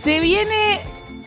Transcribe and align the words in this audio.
Se 0.00 0.18
viene, 0.18 0.80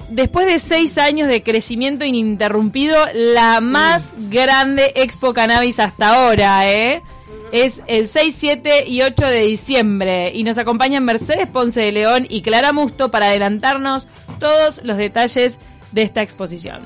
después 0.10 0.48
de 0.48 0.58
seis 0.58 0.98
años 0.98 1.28
de 1.28 1.44
crecimiento 1.44 2.06
ininterrumpido, 2.06 2.98
la 3.14 3.62
más 3.62 4.04
grande 4.32 4.92
Expo 4.96 5.32
Cannabis 5.32 5.80
hasta 5.80 6.16
ahora, 6.16 6.68
¿eh? 6.72 7.04
Es 7.52 7.82
el 7.86 8.10
6, 8.10 8.36
7 8.36 8.86
y 8.88 9.04
8 9.04 9.28
de 9.28 9.44
diciembre 9.44 10.32
y 10.34 10.44
nos 10.44 10.58
acompañan 10.58 11.06
Mercedes 11.06 11.46
Ponce 11.46 11.82
de 11.82 11.92
León 11.92 12.26
y 12.28 12.42
Clara 12.42 12.74
Musto 12.74 13.12
para 13.12 13.28
adelantarnos 13.28 14.08
todos 14.40 14.82
los 14.84 14.98
detalles 14.98 15.60
de 15.92 16.02
esta 16.02 16.24
exposición. 16.24 16.82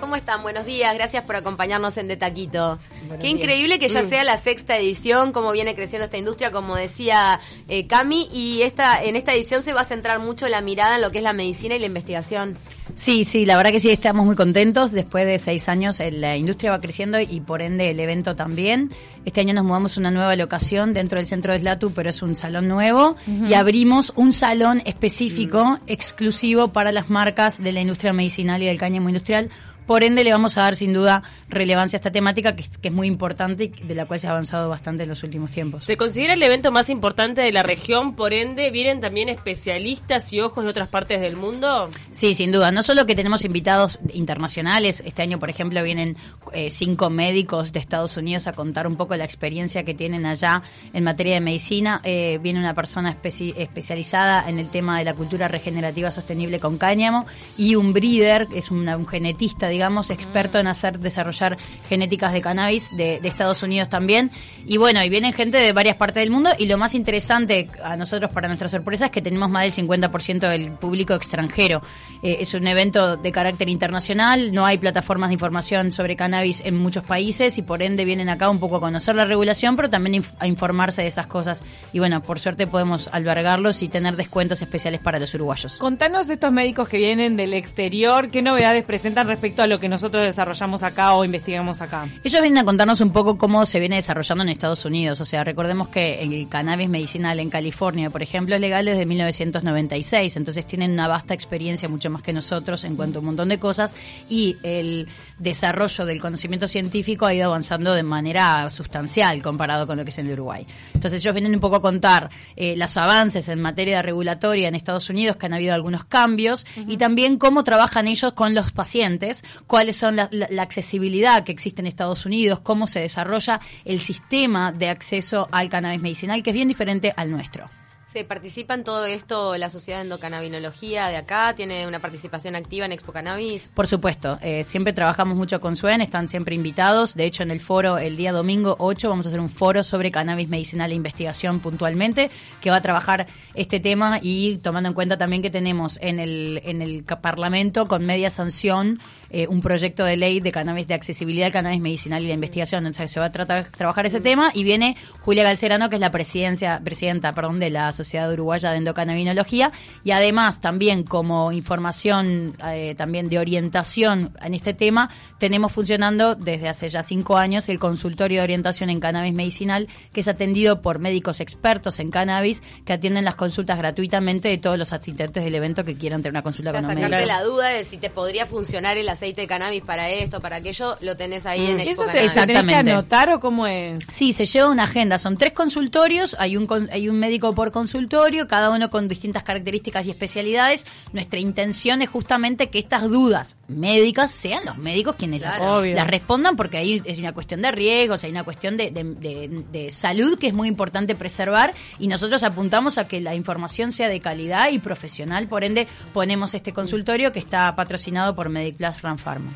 ¿Cómo 0.00 0.16
están? 0.16 0.42
Buenos 0.42 0.64
días, 0.64 0.94
gracias 0.94 1.24
por 1.24 1.36
acompañarnos 1.36 1.96
en 1.98 2.08
De 2.08 2.16
Taquito. 2.16 2.78
Qué 3.20 3.28
increíble 3.28 3.78
que 3.78 3.88
ya 3.88 4.08
sea 4.08 4.24
la 4.24 4.38
sexta 4.38 4.78
edición, 4.78 5.30
cómo 5.30 5.52
viene 5.52 5.74
creciendo 5.74 6.06
esta 6.06 6.16
industria, 6.16 6.50
como 6.50 6.74
decía 6.74 7.38
eh, 7.68 7.86
Cami, 7.86 8.28
y 8.32 8.62
esta, 8.62 9.02
en 9.04 9.14
esta 9.14 9.34
edición 9.34 9.62
se 9.62 9.74
va 9.74 9.82
a 9.82 9.84
centrar 9.84 10.18
mucho 10.18 10.48
la 10.48 10.62
mirada 10.62 10.96
en 10.96 11.02
lo 11.02 11.10
que 11.10 11.18
es 11.18 11.24
la 11.24 11.34
medicina 11.34 11.76
y 11.76 11.80
la 11.80 11.86
investigación. 11.86 12.56
Sí, 12.94 13.24
sí, 13.24 13.46
la 13.46 13.56
verdad 13.56 13.70
que 13.70 13.80
sí, 13.80 13.90
estamos 13.90 14.26
muy 14.26 14.36
contentos. 14.36 14.90
Después 14.90 15.26
de 15.26 15.38
seis 15.38 15.68
años 15.68 16.00
eh, 16.00 16.10
la 16.10 16.36
industria 16.36 16.72
va 16.72 16.80
creciendo 16.80 17.20
y 17.20 17.40
por 17.40 17.62
ende 17.62 17.90
el 17.90 18.00
evento 18.00 18.34
también. 18.34 18.90
Este 19.24 19.40
año 19.40 19.54
nos 19.54 19.64
mudamos 19.64 19.96
a 19.96 20.00
una 20.00 20.10
nueva 20.10 20.34
locación 20.34 20.94
dentro 20.94 21.18
del 21.18 21.26
centro 21.26 21.52
de 21.52 21.60
Slatu, 21.60 21.92
pero 21.92 22.10
es 22.10 22.22
un 22.22 22.36
salón 22.36 22.68
nuevo 22.68 23.16
y 23.26 23.54
abrimos 23.54 24.12
un 24.16 24.32
salón 24.32 24.82
específico, 24.86 25.64
mm. 25.64 25.78
exclusivo 25.88 26.72
para 26.72 26.90
las 26.90 27.10
marcas 27.10 27.62
de 27.62 27.72
la 27.72 27.80
industria 27.80 28.12
medicinal 28.12 28.62
y 28.62 28.66
del 28.66 28.78
cáñamo 28.78 29.08
industrial 29.08 29.50
por 29.86 30.04
ende, 30.04 30.24
le 30.24 30.32
vamos 30.32 30.56
a 30.58 30.62
dar 30.62 30.76
sin 30.76 30.92
duda 30.92 31.22
relevancia 31.48 31.96
a 31.96 31.98
esta 31.98 32.12
temática 32.12 32.54
que 32.54 32.62
es, 32.62 32.92
muy 32.92 33.06
importante 33.06 33.64
y 33.64 33.68
de 33.68 33.94
la 33.94 34.06
cual 34.06 34.20
se 34.20 34.26
ha 34.26 34.30
avanzado 34.30 34.68
bastante 34.68 35.04
en 35.04 35.08
los 35.08 35.22
últimos 35.22 35.50
tiempos. 35.50 35.84
Se 35.84 35.96
considera 35.96 36.34
el 36.34 36.42
evento 36.42 36.72
más 36.72 36.90
importante 36.90 37.42
de 37.42 37.52
la 37.52 37.62
región, 37.62 38.14
por 38.14 38.32
ende, 38.32 38.70
¿vienen 38.70 39.00
también 39.00 39.28
especialistas 39.28 40.32
y 40.32 40.40
ojos 40.40 40.64
de 40.64 40.70
otras 40.70 40.88
partes 40.88 41.20
del 41.20 41.36
mundo? 41.36 41.90
Sí, 42.12 42.34
sin 42.34 42.52
duda. 42.52 42.70
No 42.70 42.82
solo 42.82 43.06
que 43.06 43.14
tenemos 43.14 43.44
invitados 43.44 43.98
internacionales, 44.12 45.02
este 45.04 45.22
año, 45.22 45.38
por 45.38 45.50
ejemplo, 45.50 45.82
vienen 45.82 46.16
eh, 46.52 46.70
cinco 46.70 47.10
médicos 47.10 47.72
de 47.72 47.78
Estados 47.78 48.16
Unidos 48.16 48.46
a 48.46 48.52
contar 48.52 48.86
un 48.86 48.96
poco 48.96 49.16
la 49.16 49.24
experiencia 49.24 49.84
que 49.84 49.94
tienen 49.94 50.26
allá 50.26 50.62
en 50.92 51.04
materia 51.04 51.34
de 51.34 51.40
medicina. 51.40 52.00
Eh, 52.04 52.38
viene 52.42 52.58
una 52.58 52.74
persona 52.74 53.10
especializada 53.10 54.48
en 54.48 54.58
el 54.58 54.68
tema 54.68 54.98
de 54.98 55.04
la 55.04 55.14
cultura 55.14 55.48
regenerativa 55.48 56.10
sostenible 56.10 56.60
con 56.60 56.78
cáñamo 56.78 57.26
y 57.56 57.74
un 57.74 57.92
breeder, 57.92 58.46
que 58.46 58.58
es 58.58 58.70
un 58.70 59.06
genetista, 59.06 59.68
digamos, 59.70 60.10
experto 60.10 60.58
en 60.58 60.66
hacer 60.66 60.98
desarrollar 60.98 61.56
genéticas 61.88 62.32
de 62.32 62.42
cannabis 62.42 62.94
de, 62.96 63.20
Estados 63.30 63.62
Unidos 63.62 63.88
también. 63.88 64.30
Y 64.66 64.76
bueno, 64.76 65.02
y 65.02 65.08
vienen 65.08 65.32
gente 65.32 65.58
de 65.58 65.72
varias 65.72 65.96
partes 65.96 66.22
del 66.22 66.30
mundo 66.30 66.50
y 66.58 66.66
lo 66.66 66.76
más 66.76 66.94
interesante 66.94 67.68
a 67.82 67.96
nosotros 67.96 68.30
para 68.32 68.48
nuestra 68.48 68.68
sorpresa 68.68 69.06
es 69.06 69.10
que 69.10 69.22
tenemos 69.22 69.48
más 69.48 69.62
del 69.62 69.86
50% 69.86 70.48
del 70.48 70.72
público 70.72 71.14
extranjero. 71.14 71.80
Eh, 72.22 72.38
es 72.40 72.52
un 72.54 72.66
evento 72.66 73.16
de 73.16 73.32
carácter 73.32 73.68
internacional, 73.68 74.52
no 74.52 74.66
hay 74.66 74.78
plataformas 74.78 75.30
de 75.30 75.34
información 75.34 75.92
sobre 75.92 76.16
cannabis 76.16 76.60
en 76.64 76.76
muchos 76.76 77.04
países 77.04 77.56
y 77.56 77.62
por 77.62 77.82
ende 77.82 78.04
vienen 78.04 78.28
acá 78.28 78.50
un 78.50 78.58
poco 78.58 78.76
a 78.76 78.80
conocer 78.80 79.16
la 79.16 79.24
regulación, 79.24 79.76
pero 79.76 79.88
también 79.88 80.24
a 80.38 80.46
informarse 80.46 81.02
de 81.02 81.08
esas 81.08 81.26
cosas. 81.26 81.62
Y 81.92 81.98
bueno, 81.98 82.22
por 82.22 82.38
suerte 82.40 82.66
podemos 82.66 83.08
albergarlos 83.12 83.82
y 83.82 83.88
tener 83.88 84.16
descuentos 84.16 84.60
especiales 84.60 85.00
para 85.00 85.18
los 85.18 85.32
uruguayos. 85.34 85.78
Contanos 85.78 86.26
de 86.26 86.34
estos 86.34 86.52
médicos 86.52 86.88
que 86.88 86.98
vienen 86.98 87.36
del 87.36 87.54
exterior, 87.54 88.30
¿qué 88.30 88.42
novedades 88.42 88.84
presentan 88.84 89.26
respecto 89.28 89.59
a 89.62 89.66
lo 89.66 89.80
que 89.80 89.88
nosotros 89.88 90.24
desarrollamos 90.24 90.82
acá 90.82 91.14
o 91.14 91.24
investigamos 91.24 91.80
acá. 91.80 92.06
Ellos 92.24 92.40
vienen 92.40 92.58
a 92.58 92.64
contarnos 92.64 93.00
un 93.00 93.12
poco 93.12 93.38
cómo 93.38 93.66
se 93.66 93.80
viene 93.80 93.96
desarrollando 93.96 94.42
en 94.42 94.50
Estados 94.50 94.84
Unidos. 94.84 95.20
O 95.20 95.24
sea, 95.24 95.44
recordemos 95.44 95.88
que 95.88 96.22
el 96.22 96.48
cannabis 96.48 96.88
medicinal 96.88 97.40
en 97.40 97.50
California, 97.50 98.10
por 98.10 98.22
ejemplo, 98.22 98.54
es 98.54 98.60
legal 98.60 98.84
desde 98.84 99.06
1996. 99.06 100.36
Entonces 100.36 100.66
tienen 100.66 100.92
una 100.92 101.08
vasta 101.08 101.34
experiencia, 101.34 101.88
mucho 101.88 102.10
más 102.10 102.22
que 102.22 102.32
nosotros, 102.32 102.84
en 102.84 102.96
cuanto 102.96 103.18
a 103.18 103.20
un 103.20 103.26
montón 103.26 103.48
de 103.48 103.58
cosas. 103.58 103.94
Y 104.28 104.56
el 104.62 105.08
desarrollo 105.38 106.04
del 106.04 106.20
conocimiento 106.20 106.68
científico 106.68 107.26
ha 107.26 107.34
ido 107.34 107.46
avanzando 107.46 107.94
de 107.94 108.02
manera 108.02 108.68
sustancial 108.70 109.42
comparado 109.42 109.86
con 109.86 109.96
lo 109.96 110.04
que 110.04 110.10
es 110.10 110.18
en 110.18 110.26
el 110.26 110.32
Uruguay. 110.34 110.66
Entonces 110.94 111.20
ellos 111.20 111.34
vienen 111.34 111.54
un 111.54 111.60
poco 111.60 111.76
a 111.76 111.82
contar 111.82 112.30
eh, 112.56 112.76
los 112.76 112.96
avances 112.96 113.48
en 113.48 113.60
materia 113.60 114.02
regulatoria 114.02 114.68
en 114.68 114.74
Estados 114.74 115.08
Unidos, 115.10 115.36
que 115.36 115.46
han 115.46 115.54
habido 115.54 115.74
algunos 115.74 116.04
cambios, 116.04 116.66
y 116.86 116.96
también 116.96 117.38
cómo 117.38 117.64
trabajan 117.64 118.08
ellos 118.08 118.32
con 118.32 118.54
los 118.54 118.72
pacientes, 118.72 119.44
cuáles 119.66 119.96
son 119.96 120.16
la, 120.16 120.28
accesibilidad 120.58 121.44
que 121.44 121.52
existe 121.52 121.80
en 121.80 121.86
Estados 121.86 122.26
Unidos, 122.26 122.60
cómo 122.60 122.86
se 122.86 123.00
desarrolla 123.00 123.60
el 123.84 124.00
sistema 124.00 124.72
de 124.72 124.88
acceso 124.88 125.48
al 125.50 125.68
cannabis 125.68 126.00
medicinal, 126.00 126.42
que 126.42 126.50
es 126.50 126.54
bien 126.54 126.68
diferente 126.68 127.12
al 127.16 127.30
nuestro. 127.30 127.68
¿Se 128.12 128.24
participa 128.24 128.74
en 128.74 128.82
todo 128.82 129.04
esto 129.04 129.56
la 129.56 129.70
Sociedad 129.70 130.00
de 130.00 130.06
Endocannabinología 130.06 131.06
de 131.06 131.16
acá? 131.16 131.54
¿Tiene 131.54 131.86
una 131.86 132.00
participación 132.00 132.56
activa 132.56 132.84
en 132.84 132.90
Expo 132.90 133.12
Cannabis? 133.12 133.70
Por 133.72 133.86
supuesto, 133.86 134.36
eh, 134.42 134.64
siempre 134.64 134.92
trabajamos 134.92 135.36
mucho 135.36 135.60
con 135.60 135.76
SUEN, 135.76 136.00
están 136.00 136.28
siempre 136.28 136.56
invitados. 136.56 137.14
De 137.14 137.24
hecho, 137.24 137.44
en 137.44 137.52
el 137.52 137.60
foro, 137.60 137.98
el 137.98 138.16
día 138.16 138.32
domingo 138.32 138.74
8, 138.80 139.08
vamos 139.08 139.26
a 139.26 139.28
hacer 139.28 139.38
un 139.38 139.48
foro 139.48 139.84
sobre 139.84 140.10
cannabis 140.10 140.48
medicinal 140.48 140.90
e 140.90 140.96
investigación 140.96 141.60
puntualmente, 141.60 142.32
que 142.60 142.70
va 142.70 142.78
a 142.78 142.82
trabajar 142.82 143.28
este 143.54 143.78
tema 143.78 144.18
y 144.20 144.56
tomando 144.56 144.88
en 144.88 144.96
cuenta 144.96 145.16
también 145.16 145.40
que 145.40 145.50
tenemos 145.50 145.96
en 146.02 146.18
el, 146.18 146.60
en 146.64 146.82
el 146.82 147.04
Parlamento 147.04 147.86
con 147.86 148.04
media 148.04 148.30
sanción 148.30 148.98
eh, 149.30 149.46
un 149.48 149.60
proyecto 149.60 150.04
de 150.04 150.16
ley 150.16 150.40
de 150.40 150.52
cannabis, 150.52 150.86
de 150.86 150.94
accesibilidad 150.94 151.46
al 151.46 151.52
cannabis 151.52 151.80
medicinal 151.80 152.22
y 152.22 152.28
la 152.28 152.34
investigación. 152.34 152.86
Entonces 152.86 153.10
se 153.10 153.20
va 153.20 153.26
a 153.26 153.32
tratar 153.32 153.70
trabajar 153.70 154.06
ese 154.06 154.20
tema 154.20 154.50
y 154.54 154.64
viene 154.64 154.96
Julia 155.20 155.44
Galcerano, 155.44 155.88
que 155.88 155.96
es 155.96 156.00
la 156.00 156.10
presidencia, 156.10 156.80
presidenta 156.84 157.34
perdón, 157.34 157.60
de 157.60 157.70
la 157.70 157.92
Sociedad 157.92 158.32
Uruguaya 158.32 158.70
de 158.70 158.78
Endocannabinología, 158.78 159.72
y 160.04 160.10
además 160.10 160.60
también 160.60 161.04
como 161.04 161.52
información 161.52 162.56
eh, 162.66 162.94
también 162.96 163.28
de 163.28 163.38
orientación 163.38 164.36
en 164.42 164.54
este 164.54 164.74
tema, 164.74 165.10
tenemos 165.38 165.72
funcionando 165.72 166.34
desde 166.34 166.68
hace 166.68 166.88
ya 166.88 167.02
cinco 167.02 167.36
años 167.36 167.68
el 167.68 167.78
consultorio 167.78 168.40
de 168.40 168.44
orientación 168.44 168.90
en 168.90 169.00
cannabis 169.00 169.34
medicinal, 169.34 169.88
que 170.12 170.20
es 170.20 170.28
atendido 170.28 170.82
por 170.82 170.98
médicos 170.98 171.40
expertos 171.40 172.00
en 172.00 172.10
cannabis 172.10 172.62
que 172.84 172.92
atienden 172.92 173.24
las 173.24 173.36
consultas 173.36 173.78
gratuitamente 173.78 174.48
de 174.48 174.58
todos 174.58 174.78
los 174.78 174.92
asistentes 174.92 175.44
del 175.44 175.54
evento 175.54 175.84
que 175.84 175.96
quieran 175.96 176.22
tener 176.22 176.32
una 176.32 176.42
consulta 176.42 176.70
o 176.70 176.74
con 176.74 176.84
un 176.84 176.90
sacarte 176.90 177.26
la 177.26 177.42
duda 177.42 177.68
de 177.68 177.84
si 177.84 177.98
te 177.98 178.10
podría 178.10 178.46
funcionar 178.46 178.96
el 178.96 179.08
aceite 179.20 179.42
de 179.42 179.46
cannabis 179.46 179.82
para 179.82 180.08
esto, 180.08 180.40
para 180.40 180.56
aquello, 180.56 180.96
lo 181.00 181.16
tenés 181.16 181.44
ahí 181.44 181.66
en 181.66 181.76
mm. 181.76 181.80
Expo 181.80 182.04
¿Eso 182.04 182.12
te, 182.12 182.24
Exactamente. 182.24 182.72
que 182.72 182.90
anotar 182.90 183.30
o 183.30 183.38
cómo 183.38 183.66
es? 183.66 184.04
Sí, 184.10 184.32
se 184.32 184.46
lleva 184.46 184.70
una 184.70 184.84
agenda. 184.84 185.18
Son 185.18 185.36
tres 185.36 185.52
consultorios, 185.52 186.34
hay 186.38 186.56
un, 186.56 186.88
hay 186.90 187.08
un 187.08 187.18
médico 187.18 187.54
por 187.54 187.70
consultorio, 187.70 188.48
cada 188.48 188.70
uno 188.70 188.88
con 188.90 189.08
distintas 189.08 189.42
características 189.42 190.06
y 190.06 190.10
especialidades. 190.10 190.86
Nuestra 191.12 191.38
intención 191.38 192.00
es 192.00 192.08
justamente 192.08 192.70
que 192.70 192.78
estas 192.78 193.02
dudas 193.10 193.56
médicas 193.70 194.30
sean 194.30 194.64
los 194.64 194.76
médicos 194.78 195.16
quienes 195.16 195.42
las, 195.42 195.58
respondan, 196.06 196.56
porque 196.56 196.78
ahí 196.78 197.02
es 197.04 197.18
una 197.18 197.32
cuestión 197.32 197.62
de 197.62 197.70
riesgos, 197.70 198.24
hay 198.24 198.30
una 198.30 198.44
cuestión 198.44 198.76
de, 198.76 198.90
de 198.90 199.90
salud 199.90 200.38
que 200.38 200.48
es 200.48 200.54
muy 200.54 200.68
importante 200.68 201.14
preservar 201.14 201.74
y 201.98 202.08
nosotros 202.08 202.42
apuntamos 202.42 202.98
a 202.98 203.06
que 203.06 203.20
la 203.20 203.34
información 203.34 203.92
sea 203.92 204.08
de 204.08 204.20
calidad 204.20 204.70
y 204.70 204.78
profesional, 204.78 205.48
por 205.48 205.64
ende 205.64 205.86
ponemos 206.12 206.54
este 206.54 206.72
consultorio 206.72 207.32
que 207.32 207.38
está 207.38 207.74
patrocinado 207.74 208.34
por 208.34 208.48
Mediclass 208.48 209.00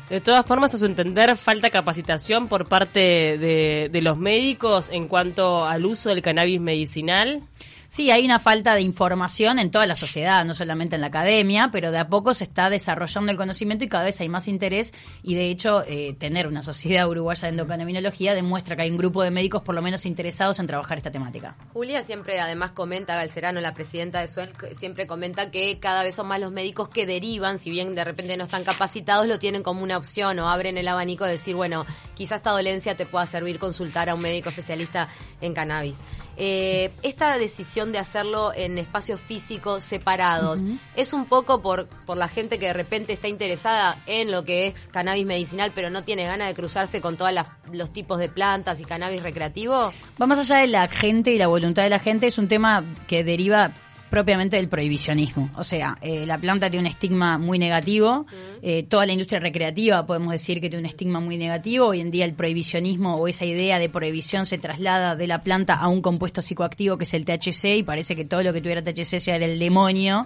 de 0.09 0.21
todas 0.21 0.45
formas, 0.45 0.73
a 0.73 0.77
su 0.77 0.85
entender, 0.85 1.35
falta 1.37 1.69
capacitación 1.69 2.47
por 2.47 2.67
parte 2.67 2.99
de, 2.99 3.89
de 3.91 4.01
los 4.01 4.17
médicos 4.17 4.89
en 4.91 5.07
cuanto 5.07 5.65
al 5.65 5.85
uso 5.85 6.09
del 6.09 6.21
cannabis 6.21 6.59
medicinal. 6.59 7.41
Sí, 7.95 8.11
hay 8.11 8.25
una 8.25 8.39
falta 8.39 8.75
de 8.75 8.81
información 8.81 9.57
en 9.57 9.71
toda 9.71 9.87
la 9.87 9.95
sociedad, 9.95 10.43
no 10.43 10.53
solamente 10.53 10.95
en 10.95 11.01
la 11.01 11.07
academia, 11.07 11.69
pero 11.71 11.91
de 11.91 11.97
a 11.97 12.09
poco 12.09 12.33
se 12.33 12.43
está 12.43 12.69
desarrollando 12.69 13.31
el 13.31 13.37
conocimiento 13.37 13.85
y 13.85 13.87
cada 13.87 14.03
vez 14.03 14.19
hay 14.19 14.27
más 14.27 14.49
interés 14.49 14.93
y 15.23 15.35
de 15.35 15.49
hecho 15.49 15.81
eh, 15.87 16.13
tener 16.19 16.45
una 16.45 16.61
sociedad 16.61 17.07
uruguaya 17.09 17.43
de 17.43 17.51
endocannabinoología 17.51 18.33
demuestra 18.33 18.75
que 18.75 18.81
hay 18.81 18.91
un 18.91 18.97
grupo 18.97 19.23
de 19.23 19.31
médicos 19.31 19.61
por 19.63 19.75
lo 19.75 19.81
menos 19.81 20.05
interesados 20.05 20.59
en 20.59 20.67
trabajar 20.67 20.97
esta 20.97 21.09
temática. 21.09 21.55
Julia 21.71 22.01
siempre 22.01 22.37
además 22.41 22.71
comenta, 22.71 23.15
Galcerano, 23.15 23.61
la 23.61 23.73
presidenta 23.73 24.19
de 24.19 24.27
Suel, 24.27 24.49
siempre 24.77 25.07
comenta 25.07 25.49
que 25.49 25.79
cada 25.79 26.03
vez 26.03 26.15
son 26.15 26.27
más 26.27 26.41
los 26.41 26.51
médicos 26.51 26.89
que 26.89 27.05
derivan, 27.05 27.59
si 27.59 27.69
bien 27.69 27.95
de 27.95 28.03
repente 28.03 28.35
no 28.35 28.43
están 28.43 28.65
capacitados, 28.65 29.25
lo 29.25 29.39
tienen 29.39 29.63
como 29.63 29.81
una 29.81 29.95
opción 29.95 30.37
o 30.39 30.49
abren 30.49 30.77
el 30.77 30.89
abanico 30.89 31.23
de 31.23 31.31
decir, 31.31 31.55
bueno, 31.55 31.85
quizás 32.13 32.39
esta 32.39 32.51
dolencia 32.51 32.97
te 32.97 33.05
pueda 33.05 33.25
servir 33.25 33.57
consultar 33.57 34.09
a 34.09 34.15
un 34.15 34.21
médico 34.21 34.49
especialista 34.49 35.07
en 35.39 35.53
cannabis. 35.53 36.03
Eh, 36.37 36.91
esta 37.01 37.37
decisión 37.37 37.91
de 37.91 37.99
hacerlo 37.99 38.53
en 38.53 38.77
espacios 38.77 39.19
físicos 39.21 39.83
separados 39.83 40.63
es 40.95 41.13
un 41.13 41.25
poco 41.25 41.61
por, 41.61 41.87
por 42.05 42.17
la 42.17 42.27
gente 42.27 42.59
que 42.59 42.67
de 42.67 42.73
repente 42.73 43.13
está 43.13 43.27
interesada 43.27 43.97
en 44.05 44.31
lo 44.31 44.43
que 44.43 44.67
es 44.67 44.87
cannabis 44.87 45.25
medicinal, 45.25 45.71
pero 45.73 45.89
no 45.89 46.03
tiene 46.03 46.25
ganas 46.25 46.47
de 46.47 46.53
cruzarse 46.53 47.01
con 47.01 47.17
todos 47.17 47.31
los 47.71 47.93
tipos 47.93 48.19
de 48.19 48.29
plantas 48.29 48.79
y 48.79 48.85
cannabis 48.85 49.23
recreativo. 49.23 49.93
Vamos 50.17 50.37
allá 50.37 50.57
de 50.57 50.67
la 50.67 50.87
gente 50.87 51.31
y 51.31 51.37
la 51.37 51.47
voluntad 51.47 51.83
de 51.83 51.89
la 51.89 51.99
gente, 51.99 52.27
es 52.27 52.37
un 52.37 52.47
tema 52.47 52.83
que 53.07 53.23
deriva 53.23 53.71
propiamente 54.09 54.57
del 54.57 54.69
prohibicionismo. 54.69 55.49
O 55.55 55.63
sea, 55.63 55.97
eh, 56.01 56.25
la 56.25 56.37
planta 56.37 56.69
tiene 56.69 56.87
un 56.87 56.91
estigma 56.91 57.37
muy 57.37 57.59
negativo, 57.59 58.25
eh, 58.61 58.83
toda 58.83 59.05
la 59.05 59.13
industria 59.13 59.39
recreativa, 59.39 60.05
podemos 60.05 60.31
decir 60.31 60.61
que 60.61 60.69
tiene 60.69 60.79
un 60.79 60.85
estigma 60.85 61.19
muy 61.19 61.37
negativo. 61.37 61.87
Hoy 61.87 62.01
en 62.01 62.11
día 62.11 62.25
el 62.25 62.33
prohibicionismo 62.33 63.15
o 63.17 63.27
esa 63.27 63.45
idea 63.45 63.79
de 63.79 63.89
prohibición 63.89 64.45
se 64.45 64.57
traslada 64.57 65.15
de 65.15 65.27
la 65.27 65.43
planta 65.43 65.73
a 65.75 65.87
un 65.87 66.01
compuesto 66.01 66.41
psicoactivo 66.41 66.97
que 66.97 67.03
es 67.03 67.13
el 67.13 67.25
THC 67.25 67.77
y 67.77 67.83
parece 67.83 68.15
que 68.15 68.25
todo 68.25 68.43
lo 68.43 68.53
que 68.53 68.61
tuviera 68.61 68.83
THC 68.83 69.19
ya 69.19 69.35
era 69.35 69.45
el 69.45 69.59
demonio. 69.59 70.25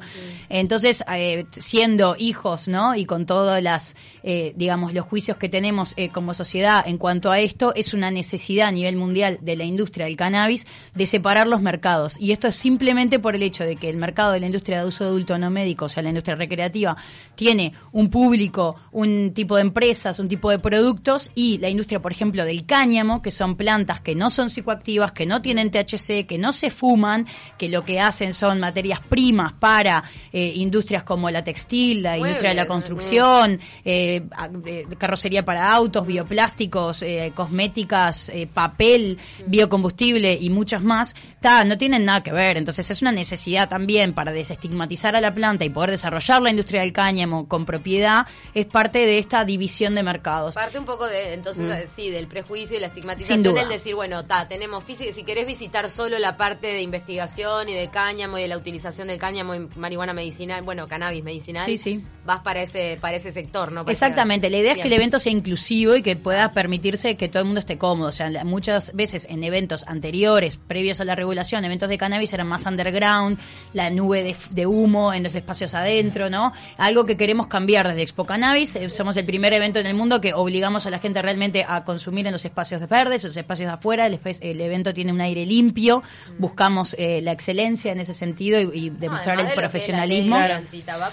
Entonces, 0.49 1.03
eh, 1.13 1.45
siendo 1.51 2.15
hijos, 2.17 2.67
¿no? 2.67 2.95
Y 2.95 3.05
con 3.05 3.25
todas 3.25 3.61
las, 3.61 3.95
eh, 4.23 4.53
digamos, 4.55 4.93
los 4.93 5.05
juicios 5.05 5.37
que 5.37 5.49
tenemos 5.49 5.93
eh, 5.97 6.09
como 6.09 6.33
sociedad 6.33 6.83
en 6.85 6.97
cuanto 6.97 7.31
a 7.31 7.39
esto, 7.39 7.73
es 7.75 7.93
una 7.93 8.11
necesidad 8.11 8.67
a 8.67 8.71
nivel 8.71 8.95
mundial 8.95 9.39
de 9.41 9.55
la 9.55 9.63
industria 9.63 10.05
del 10.05 10.15
cannabis 10.15 10.65
de 10.95 11.07
separar 11.07 11.47
los 11.47 11.61
mercados. 11.61 12.15
Y 12.19 12.31
esto 12.31 12.47
es 12.47 12.55
simplemente 12.55 13.19
por 13.19 13.35
el 13.35 13.43
hecho 13.43 13.63
de 13.63 13.68
que 13.75 13.89
el 13.89 13.97
mercado 13.97 14.33
de 14.33 14.39
la 14.39 14.45
industria 14.45 14.81
de 14.81 14.87
uso 14.87 15.03
adulto 15.03 15.37
no 15.37 15.49
médico, 15.49 15.85
o 15.85 15.89
sea, 15.89 16.03
la 16.03 16.09
industria 16.09 16.35
recreativa, 16.35 16.95
tiene 17.35 17.73
un 17.91 18.09
público, 18.09 18.75
un 18.91 19.33
tipo 19.33 19.55
de 19.55 19.61
empresas, 19.61 20.19
un 20.19 20.27
tipo 20.27 20.49
de 20.49 20.59
productos 20.59 21.31
y 21.35 21.57
la 21.57 21.69
industria, 21.69 22.01
por 22.01 22.11
ejemplo, 22.11 22.45
del 22.45 22.65
cáñamo, 22.65 23.21
que 23.21 23.31
son 23.31 23.55
plantas 23.55 24.01
que 24.01 24.15
no 24.15 24.29
son 24.29 24.49
psicoactivas, 24.49 25.11
que 25.11 25.25
no 25.25 25.41
tienen 25.41 25.71
THC, 25.71 26.25
que 26.27 26.37
no 26.37 26.53
se 26.53 26.69
fuman, 26.69 27.25
que 27.57 27.69
lo 27.69 27.83
que 27.83 27.99
hacen 27.99 28.33
son 28.33 28.59
materias 28.59 28.99
primas 28.99 29.53
para 29.53 30.03
eh, 30.31 30.53
industrias 30.55 31.03
como 31.03 31.29
la 31.29 31.43
textil, 31.43 32.03
la 32.03 32.17
industria 32.17 32.51
de 32.51 32.55
la 32.55 32.67
construcción, 32.67 33.59
eh, 33.83 34.21
eh, 34.65 34.85
carrocería 34.97 35.43
para 35.43 35.73
autos, 35.73 36.05
bioplásticos, 36.05 37.01
eh, 37.01 37.31
cosméticas, 37.35 38.31
papel, 38.53 39.17
biocombustible 39.47 40.37
y 40.39 40.49
muchas 40.49 40.83
más, 40.83 41.15
ta, 41.41 41.65
no 41.65 41.77
tienen 41.77 42.05
nada 42.05 42.23
que 42.23 42.31
ver. 42.31 42.57
Entonces 42.57 42.89
es 42.89 43.01
una 43.01 43.11
necesidad 43.11 43.58
también 43.67 44.13
para 44.13 44.31
desestigmatizar 44.31 45.15
a 45.15 45.21
la 45.21 45.33
planta 45.33 45.65
y 45.65 45.69
poder 45.69 45.91
desarrollar 45.91 46.41
la 46.41 46.49
industria 46.51 46.81
del 46.81 46.93
cáñamo 46.93 47.47
con 47.47 47.65
propiedad, 47.65 48.25
es 48.53 48.65
parte 48.65 48.99
de 48.99 49.19
esta 49.19 49.43
división 49.45 49.95
de 49.95 50.03
mercados. 50.03 50.55
Parte 50.55 50.79
un 50.79 50.85
poco 50.85 51.07
de, 51.07 51.33
entonces, 51.33 51.65
Mm. 51.65 51.89
sí, 51.95 52.09
del 52.09 52.27
prejuicio 52.27 52.77
y 52.77 52.79
la 52.79 52.87
estigmatización, 52.87 53.57
el 53.57 53.69
decir, 53.69 53.95
bueno, 53.95 54.25
ta, 54.25 54.47
tenemos 54.47 54.83
física, 54.83 55.11
si 55.13 55.23
querés 55.23 55.45
visitar 55.47 55.89
solo 55.89 56.19
la 56.19 56.37
parte 56.37 56.67
de 56.67 56.81
investigación 56.81 57.69
y 57.69 57.73
de 57.73 57.89
cáñamo 57.89 58.37
y 58.37 58.43
de 58.43 58.47
la 58.47 58.57
utilización 58.57 59.07
del 59.07 59.17
cáñamo 59.19 59.53
en 59.53 59.69
marihuana 59.75 60.13
medicinal, 60.13 60.61
bueno, 60.63 60.87
cannabis 60.87 61.23
medicinal, 61.23 61.65
Sí, 61.65 61.77
sí. 61.77 62.03
vas 62.25 62.39
para 62.41 62.61
ese, 62.61 62.97
para 63.01 63.17
ese 63.17 63.31
sector, 63.31 63.71
¿no? 63.71 63.81
Para 63.83 63.91
Exactamente, 63.91 64.49
la 64.49 64.57
idea 64.57 64.73
es 64.73 64.81
que 64.81 64.87
el 64.87 64.93
evento 64.93 65.19
sea 65.19 65.31
inclusivo 65.31 65.95
y 65.95 66.01
que 66.01 66.15
pueda 66.15 66.53
permitirse 66.53 67.17
que 67.17 67.27
todo 67.29 67.39
el 67.41 67.45
mundo 67.45 67.59
esté 67.59 67.77
cómodo. 67.77 68.09
O 68.09 68.11
sea, 68.11 68.29
muchas 68.45 68.93
veces 68.95 69.27
en 69.29 69.43
eventos 69.43 69.83
anteriores, 69.87 70.57
previos 70.57 70.99
a 70.99 71.05
la 71.05 71.15
regulación, 71.15 71.65
eventos 71.65 71.89
de 71.89 71.97
cannabis 71.97 72.33
eran 72.33 72.47
más 72.47 72.65
underground, 72.65 73.37
la 73.73 73.89
nube 73.89 74.23
de, 74.23 74.35
de 74.51 74.65
humo 74.65 75.13
en 75.13 75.23
los 75.23 75.35
espacios 75.35 75.73
adentro, 75.73 76.29
¿no? 76.29 76.53
Algo 76.77 77.05
que 77.05 77.17
queremos 77.17 77.47
cambiar 77.47 77.87
desde 77.87 78.01
Expo 78.01 78.25
Cannabis. 78.25 78.75
Eh, 78.75 78.89
Somos 78.89 79.15
el 79.17 79.25
primer 79.25 79.53
evento 79.53 79.79
en 79.79 79.85
el 79.85 79.93
mundo 79.93 80.21
que 80.21 80.33
obligamos 80.33 80.85
a 80.85 80.89
la 80.89 80.99
gente 80.99 81.21
realmente 81.21 81.65
a 81.67 81.83
consumir 81.83 82.25
en 82.25 82.33
los 82.33 82.45
espacios 82.45 82.87
verdes, 82.87 83.23
en 83.23 83.29
los 83.29 83.37
espacios 83.37 83.67
de 83.67 83.73
afuera. 83.73 84.07
El, 84.07 84.19
el 84.41 84.61
evento 84.61 84.93
tiene 84.93 85.11
un 85.11 85.21
aire 85.21 85.45
limpio, 85.45 86.03
buscamos 86.37 86.95
eh, 86.97 87.21
la 87.21 87.31
excelencia 87.31 87.91
en 87.91 87.99
ese 87.99 88.13
sentido 88.13 88.59
y, 88.59 88.89
demostrar 88.89 89.39
el 89.39 89.43
de 89.43 89.43
lo 89.43 89.47
que 89.47 89.51
es 89.51 89.55
la 89.55 89.61
profesionalismo. 89.61 90.37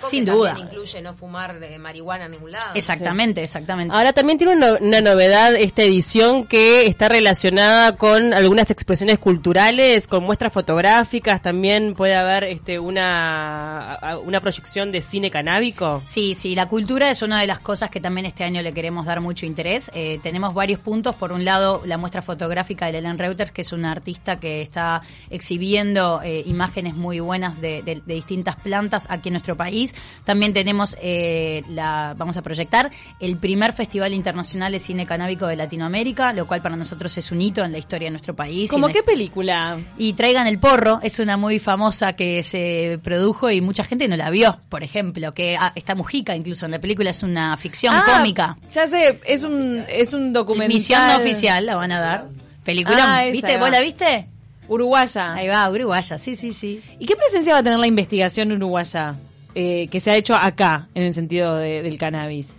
Sin 0.09 0.25
que 0.25 0.31
duda. 0.31 0.57
incluye 0.59 1.01
no 1.03 1.15
fumar 1.15 1.63
eh, 1.63 1.79
marihuana 1.79 2.27
en 2.27 2.33
ningún 2.33 2.53
lado. 2.53 2.75
Exactamente, 2.75 3.43
exactamente. 3.43 3.95
Ahora 3.95 4.13
también 4.13 4.39
tiene 4.39 4.55
una, 4.55 4.75
una 4.81 5.01
novedad 5.01 5.55
esta 5.55 5.83
edición 5.83 6.47
que 6.47 6.87
está 6.87 7.09
relacionada 7.09 7.97
con 7.97 8.33
algunas 8.35 8.71
expresiones 8.71 9.19
culturales, 9.19 10.07
con 10.07 10.25
muestras 10.25 10.53
fotográficas, 10.53 11.43
también 11.43 11.95
puede 11.95 12.15
haber 12.15 12.26
este 12.45 12.79
una, 12.79 13.99
una 14.25 14.41
proyección 14.41 14.93
de 14.93 15.03
cine 15.03 15.31
canábico. 15.31 16.03
Sí, 16.07 16.35
sí, 16.35 16.55
la 16.55 16.67
cultura 16.67 17.11
es 17.11 17.23
una 17.23 17.41
de 17.41 17.47
las 17.47 17.61
cosas 17.61 17.91
que 17.91 18.01
también 18.01 18.27
este 18.27 18.45
año 18.45 18.63
le 18.63 18.73
queremos 18.73 19.07
dar 19.07 19.21
mucho 19.21 19.47
interés. 19.47 19.91
Eh, 19.95 20.19
tenemos 20.23 20.55
varios 20.55 20.81
puntos. 20.81 21.15
Por 21.15 21.33
un 21.33 21.45
lado, 21.45 21.83
la 21.85 21.99
muestra 21.99 22.23
fotográfica 22.23 22.91
de 22.91 22.99
Helen 22.99 23.19
Reuters, 23.19 23.53
que 23.53 23.63
es 23.63 23.73
una 23.73 23.93
artista 23.93 24.39
que 24.41 24.63
está 24.63 25.03
exhibiendo 25.31 26.21
eh, 26.23 26.43
imágenes 26.47 26.95
muy 26.95 27.21
buenas 27.21 27.61
de, 27.61 27.83
de- 27.83 28.03
de 28.05 28.15
distintas 28.15 28.57
plantas 28.57 29.07
aquí 29.11 29.29
en 29.29 29.35
nuestro 29.35 29.57
país. 29.57 29.95
También 30.25 30.53
tenemos, 30.53 30.97
eh, 31.01 31.63
la, 31.69 32.15
vamos 32.17 32.37
a 32.37 32.43
proyectar, 32.43 32.91
el 33.21 33.37
primer 33.37 33.73
Festival 33.73 34.13
Internacional 34.15 34.73
de 34.73 34.81
Cine 34.81 35.07
Canábico 35.07 35.47
de 35.47 35.57
Latinoamérica, 35.57 36.33
lo 36.33 36.47
cual 36.47 36.63
para 36.63 36.77
nosotros 36.77 37.17
es 37.19 37.31
un 37.31 37.41
hito 37.41 37.65
en 37.65 37.73
la 37.73 37.79
historia 37.79 38.07
de 38.07 38.11
nuestro 38.13 38.35
país. 38.35 38.71
¿Cómo 38.71 38.89
qué 38.89 39.03
película? 39.03 39.79
y 39.99 40.13
Traigan 40.15 40.47
el 40.47 40.59
Porro 40.59 41.01
es 41.03 41.19
una 41.19 41.37
muy 41.37 41.59
famosa 41.59 42.13
que 42.17 42.43
se 42.43 42.99
produjo 43.03 43.51
y 43.51 43.61
mucha 43.61 43.85
gente 43.85 44.09
no 44.09 44.17
la 44.17 44.31
vio, 44.31 44.59
por 44.69 44.83
ejemplo, 44.83 45.33
que 45.35 45.57
ah, 45.59 45.73
está 45.77 45.95
Mujica 45.95 46.35
incluso 46.35 46.65
en 46.67 46.73
la 46.73 46.81
película, 46.81 47.11
es 47.11 47.23
una 47.23 47.57
ficción 47.57 47.95
Ah, 47.95 48.03
cómica. 48.17 48.57
Ya 48.73 48.87
sé, 48.87 49.21
es 49.27 49.43
un, 49.45 49.85
es 49.89 50.13
un 50.13 50.33
documental. 50.33 50.75
Misión 50.75 51.01
no 51.07 51.17
oficial 51.17 51.65
la 51.67 51.77
van 51.77 51.93
a 51.93 52.01
dar. 52.01 52.27
Película, 52.65 53.19
Ah, 53.19 53.25
¿viste? 53.31 53.59
¿Vos 53.59 53.71
la 53.71 53.81
viste? 53.81 54.29
Uruguaya. 54.69 55.35
Ahí 55.35 55.47
va, 55.47 55.71
uruguaya, 55.71 56.19
sí, 56.19 56.35
sí, 56.35 56.53
sí. 56.53 56.83
¿Y 56.99 57.07
qué 57.07 57.15
presencia 57.15 57.53
va 57.53 57.61
a 57.61 57.63
tener 57.63 57.79
la 57.79 57.87
investigación 57.87 58.51
uruguaya 58.51 59.15
eh, 59.55 59.87
que 59.89 60.01
se 60.01 60.11
ha 60.11 60.17
hecho 60.17 60.35
acá, 60.35 60.89
en 60.95 61.05
el 61.05 61.15
sentido 61.15 61.57
de- 61.57 61.83
del 61.83 61.97
cannabis? 61.99 62.53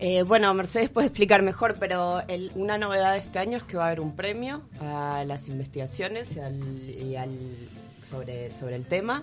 Eh, 0.00 0.22
bueno, 0.22 0.54
Mercedes 0.54 0.90
puede 0.90 1.08
explicar 1.08 1.42
mejor, 1.42 1.76
pero 1.78 2.22
el- 2.28 2.50
una 2.54 2.78
novedad 2.78 3.12
de 3.12 3.18
este 3.18 3.38
año 3.40 3.56
es 3.58 3.64
que 3.64 3.76
va 3.76 3.84
a 3.84 3.86
haber 3.88 4.00
un 4.00 4.14
premio 4.16 4.62
a 4.80 5.24
las 5.26 5.48
investigaciones 5.48 6.34
y 6.36 6.40
al, 6.40 6.54
y 6.88 7.16
al- 7.16 7.68
sobre, 8.08 8.50
sobre 8.50 8.76
el 8.76 8.84
tema. 8.84 9.22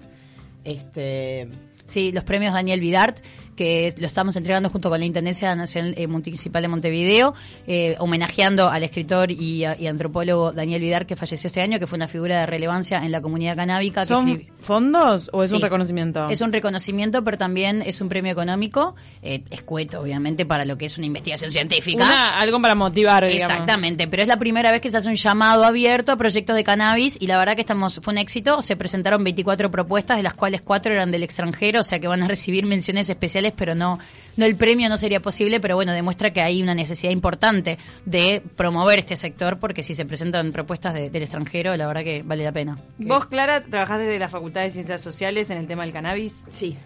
Este, 0.63 1.47
Sí, 1.87 2.11
los 2.11 2.23
premios 2.23 2.53
Daniel 2.53 2.79
Vidart, 2.79 3.19
que 3.55 3.93
lo 3.99 4.05
estamos 4.07 4.35
entregando 4.35 4.69
junto 4.69 4.89
con 4.89 4.99
la 4.99 5.05
Intendencia 5.05 5.55
Nacional 5.55 5.93
eh, 5.97 6.07
Municipal 6.07 6.61
de 6.61 6.67
Montevideo, 6.67 7.33
eh, 7.67 7.95
homenajeando 7.99 8.69
al 8.69 8.83
escritor 8.83 9.31
y, 9.31 9.63
antropólogo 9.63 10.51
Daniel 10.51 10.81
Vidart, 10.81 11.07
que 11.07 11.15
falleció 11.15 11.47
este 11.47 11.61
año, 11.61 11.79
que 11.79 11.87
fue 11.87 11.95
una 11.95 12.07
figura 12.09 12.39
de 12.41 12.45
relevancia 12.47 12.97
en 13.05 13.11
la 13.11 13.21
comunidad 13.21 13.55
canábica. 13.55 14.05
¿Son 14.05 14.43
fondos 14.59 15.29
o 15.31 15.43
es 15.43 15.51
Sí. 15.51 15.55
un 15.55 15.61
reconocimiento? 15.61 16.27
Es 16.29 16.41
un 16.41 16.51
reconocimiento, 16.51 17.23
pero 17.23 17.37
también 17.37 17.81
es 17.81 18.01
un 18.01 18.09
premio 18.09 18.31
económico, 18.31 18.95
eh, 19.21 19.41
escueto, 19.51 20.01
obviamente, 20.01 20.45
para 20.45 20.65
lo 20.65 20.77
que 20.77 20.85
es 20.87 20.97
una 20.97 21.07
investigación 21.07 21.49
científica. 21.51 22.03
Una- 22.03 22.39
algo 22.39 22.61
para 22.61 22.75
motivar, 22.75 23.23
digamos. 23.25 23.51
Exactamente, 23.53 24.07
pero 24.09 24.21
es 24.23 24.27
la 24.27 24.37
primera 24.37 24.71
vez 24.71 24.81
que 24.81 24.91
se 24.91 24.97
hace 24.97 25.07
un 25.07 25.15
llamado 25.15 25.63
abierto 25.63 26.11
a 26.11 26.17
proyectos 26.17 26.55
de 26.57 26.63
cannabis 26.65 27.15
y 27.21 27.27
la 27.27 27.37
verdad 27.37 27.55
que 27.55 27.61
estamos 27.61 27.99
fue 28.01 28.11
un 28.13 28.17
éxito. 28.17 28.61
Se 28.61 28.75
presentaron 28.75 29.23
24 29.23 29.71
propuestas, 29.71 30.17
de 30.17 30.23
las 30.23 30.33
cuales 30.33 30.61
cuatro 30.61 30.91
eran 30.91 31.11
del 31.11 31.23
extranjero, 31.23 31.74
o 31.81 31.83
sea 31.83 31.99
que 31.99 32.07
van 32.07 32.23
a 32.23 32.27
recibir 32.27 32.65
menciones 32.65 33.09
especiales, 33.09 33.53
pero 33.55 33.75
no 33.75 33.99
no 34.37 34.45
el 34.45 34.55
premio 34.57 34.89
no 34.89 34.97
sería 34.97 35.21
posible, 35.21 35.59
pero 35.59 35.75
bueno, 35.75 35.93
demuestra 35.93 36.31
que 36.33 36.41
hay 36.41 36.61
una 36.61 36.75
necesidad 36.75 37.11
importante 37.11 37.77
de 38.05 38.41
promover 38.57 38.99
este 38.99 39.15
sector 39.17 39.59
porque 39.59 39.81
si 39.83 39.93
se 39.95 40.05
presentan 40.05 40.51
propuestas 40.51 40.93
de- 40.93 41.09
del 41.09 41.23
extranjero, 41.23 41.75
la 41.77 41.87
verdad 41.87 42.03
que 42.03 42.21
vale 42.23 42.43
la 42.43 42.51
pena. 42.51 42.77
Vos, 42.97 43.25
Clara, 43.27 43.63
trabajás 43.63 43.99
desde 43.99 44.19
la 44.19 44.27
Facultad 44.29 44.61
de 44.61 44.71
Ciencias 44.71 45.01
Sociales 45.01 45.49
en 45.49 45.57
el 45.57 45.67
tema 45.67 45.83
del 45.83 45.93
cannabis. 45.93 46.33
sí, 46.51 46.77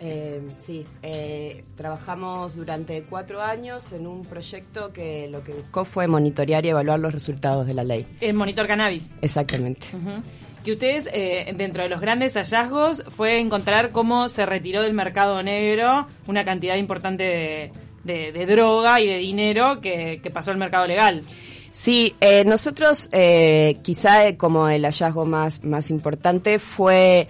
eh, 0.00 0.40
sí. 0.56 0.84
eh, 1.04 1.62
trabajamos 1.76 2.56
durante 2.56 3.02
cuatro 3.04 3.40
años 3.42 3.92
en 3.92 4.08
un 4.08 4.24
proyecto 4.24 4.92
que 4.92 5.28
lo 5.30 5.44
que 5.44 5.52
buscó 5.52 5.84
fue 5.84 6.08
monitorear 6.08 6.66
y 6.66 6.70
evaluar 6.70 6.98
los 6.98 7.12
resultados 7.12 7.64
de 7.68 7.74
la 7.74 7.84
ley. 7.84 8.04
El 8.20 8.34
monitor 8.34 8.66
cannabis. 8.66 9.12
Exactamente. 9.22 9.86
Que 10.64 10.72
ustedes, 10.72 11.08
eh, 11.12 11.52
dentro 11.56 11.82
de 11.82 11.88
los 11.88 12.00
grandes 12.00 12.34
hallazgos, 12.34 13.02
fue 13.08 13.40
encontrar 13.40 13.90
cómo 13.90 14.28
se 14.28 14.46
retiró 14.46 14.82
del 14.82 14.94
mercado 14.94 15.42
negro 15.42 16.06
una 16.26 16.44
cantidad 16.44 16.76
importante 16.76 17.72
de, 18.04 18.46
droga 18.46 19.00
y 19.00 19.08
de 19.08 19.18
dinero 19.18 19.80
que, 19.80 20.20
pasó 20.32 20.52
al 20.52 20.58
mercado 20.58 20.86
legal. 20.86 21.24
Sí, 21.72 22.14
eh, 22.20 22.44
nosotros 22.44 23.08
eh, 23.12 23.78
quizá 23.82 24.36
como 24.36 24.68
el 24.68 24.84
hallazgo 24.84 25.24
más, 25.24 25.64
más 25.64 25.90
importante 25.90 26.58
fue 26.58 27.28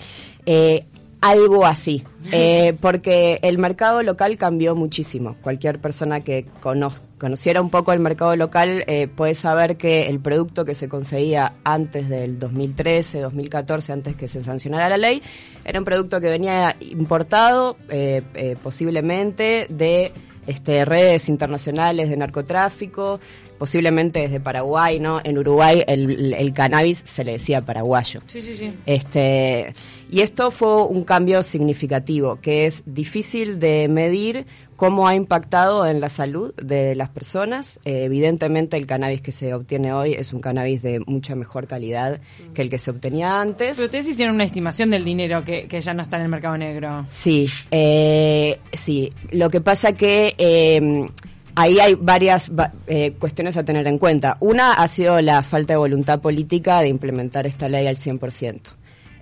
algo 1.22 1.64
así, 1.64 2.04
eh, 2.32 2.74
porque 2.80 3.38
el 3.42 3.56
mercado 3.58 4.02
local 4.02 4.36
cambió 4.36 4.74
muchísimo. 4.74 5.36
Cualquier 5.40 5.78
persona 5.80 6.20
que 6.20 6.46
cono- 6.60 6.92
conociera 7.18 7.60
un 7.62 7.70
poco 7.70 7.92
el 7.92 8.00
mercado 8.00 8.34
local 8.36 8.84
eh, 8.88 9.06
puede 9.06 9.34
saber 9.36 9.76
que 9.76 10.08
el 10.08 10.18
producto 10.18 10.64
que 10.64 10.74
se 10.74 10.88
conseguía 10.88 11.54
antes 11.62 12.08
del 12.08 12.38
2013, 12.40 13.20
2014, 13.20 13.92
antes 13.92 14.16
que 14.16 14.26
se 14.28 14.42
sancionara 14.42 14.88
la 14.88 14.96
ley, 14.96 15.22
era 15.64 15.78
un 15.78 15.84
producto 15.84 16.20
que 16.20 16.28
venía 16.28 16.76
importado 16.80 17.76
eh, 17.88 18.22
eh, 18.34 18.56
posiblemente 18.60 19.66
de 19.70 20.12
este, 20.46 20.84
redes 20.84 21.28
internacionales 21.28 22.10
de 22.10 22.16
narcotráfico, 22.16 23.20
posiblemente 23.58 24.20
desde 24.20 24.40
Paraguay, 24.40 24.98
¿no? 24.98 25.20
En 25.22 25.38
Uruguay 25.38 25.84
el, 25.86 26.34
el 26.34 26.52
cannabis 26.52 27.02
se 27.04 27.24
le 27.24 27.32
decía 27.32 27.60
paraguayo. 27.64 28.20
Sí, 28.26 28.40
sí, 28.40 28.56
sí. 28.56 28.72
Este, 28.86 29.74
y 30.10 30.20
esto 30.20 30.50
fue 30.50 30.84
un 30.84 31.04
cambio 31.04 31.42
significativo, 31.42 32.40
que 32.40 32.66
es 32.66 32.82
difícil 32.86 33.60
de 33.60 33.86
medir 33.88 34.46
cómo 34.82 35.06
ha 35.06 35.14
impactado 35.14 35.86
en 35.86 36.00
la 36.00 36.08
salud 36.08 36.52
de 36.56 36.96
las 36.96 37.08
personas. 37.08 37.78
Eh, 37.84 38.02
evidentemente 38.02 38.76
el 38.76 38.84
cannabis 38.84 39.20
que 39.20 39.30
se 39.30 39.54
obtiene 39.54 39.92
hoy 39.92 40.14
es 40.14 40.32
un 40.32 40.40
cannabis 40.40 40.82
de 40.82 40.98
mucha 41.06 41.36
mejor 41.36 41.68
calidad 41.68 42.20
que 42.52 42.62
el 42.62 42.68
que 42.68 42.80
se 42.80 42.90
obtenía 42.90 43.40
antes. 43.40 43.76
Pero 43.76 43.84
ustedes 43.86 44.08
hicieron 44.08 44.34
una 44.34 44.42
estimación 44.42 44.90
del 44.90 45.04
dinero 45.04 45.44
que, 45.44 45.68
que 45.68 45.80
ya 45.80 45.94
no 45.94 46.02
está 46.02 46.16
en 46.16 46.24
el 46.24 46.28
mercado 46.30 46.58
negro. 46.58 47.04
Sí, 47.06 47.48
eh, 47.70 48.58
sí. 48.72 49.12
Lo 49.30 49.50
que 49.50 49.60
pasa 49.60 49.92
que 49.92 50.34
eh, 50.36 51.08
ahí 51.54 51.78
hay 51.78 51.94
varias 51.94 52.50
va- 52.50 52.72
eh, 52.88 53.12
cuestiones 53.20 53.56
a 53.56 53.64
tener 53.64 53.86
en 53.86 53.98
cuenta. 53.98 54.36
Una 54.40 54.72
ha 54.72 54.88
sido 54.88 55.20
la 55.20 55.44
falta 55.44 55.74
de 55.74 55.78
voluntad 55.78 56.20
política 56.20 56.80
de 56.80 56.88
implementar 56.88 57.46
esta 57.46 57.68
ley 57.68 57.86
al 57.86 57.98
100%. 57.98 58.60